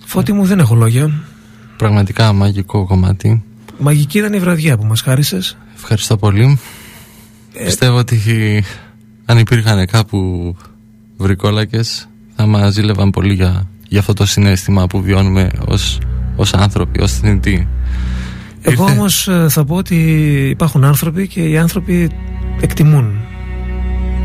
[0.05, 1.11] Φώτη μου δεν έχω λόγια.
[1.77, 3.43] Πραγματικά μαγικό κομμάτι.
[3.79, 5.57] Μαγική ήταν η βραδιά που μας χάρισες.
[5.75, 6.59] Ευχαριστώ πολύ.
[7.53, 8.19] Ε, Πιστεύω ότι
[9.25, 10.55] αν υπήρχαν κάπου
[11.17, 15.99] βρικόλακες θα μας ζήλευαν πολύ για, για αυτό το συνέστημα που βιώνουμε ως,
[16.35, 17.67] ως άνθρωποι, ως θνητοί.
[18.61, 19.95] Εγώ Ήρθε- όμως ε, θα πω ότι
[20.49, 22.11] υπάρχουν άνθρωποι και οι άνθρωποι
[22.61, 23.20] εκτιμούν.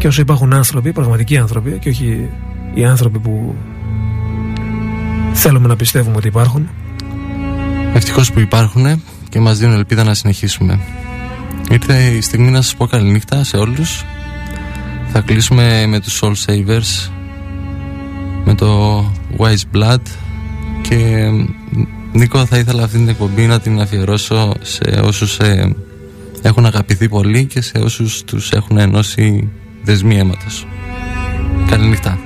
[0.07, 2.29] Και όσο υπάρχουν άνθρωποι, πραγματικοί άνθρωποι και όχι
[2.75, 3.55] οι άνθρωποι που
[5.33, 6.69] θέλουμε να πιστεύουμε ότι υπάρχουν.
[7.95, 10.81] Ευτυχώς που υπάρχουν και μας δίνουν ελπίδα να συνεχίσουμε.
[11.71, 14.05] Ήρθε η στιγμή να σας πω καληνύχτα σε όλους.
[15.13, 17.11] Θα κλείσουμε με τους Soul Savers,
[18.45, 18.99] με το
[19.39, 20.03] Wise Blood
[20.83, 21.31] και
[22.13, 25.75] Νίκο θα ήθελα αυτή την εκπομπή να την αφιερώσω σε όσους ε,
[26.43, 29.51] έχουν αγαπηθεί πολύ και σε όσους τους έχουν ενώσει
[29.87, 30.67] δεσμοί αίματος.
[31.67, 32.19] Καληνύχτα.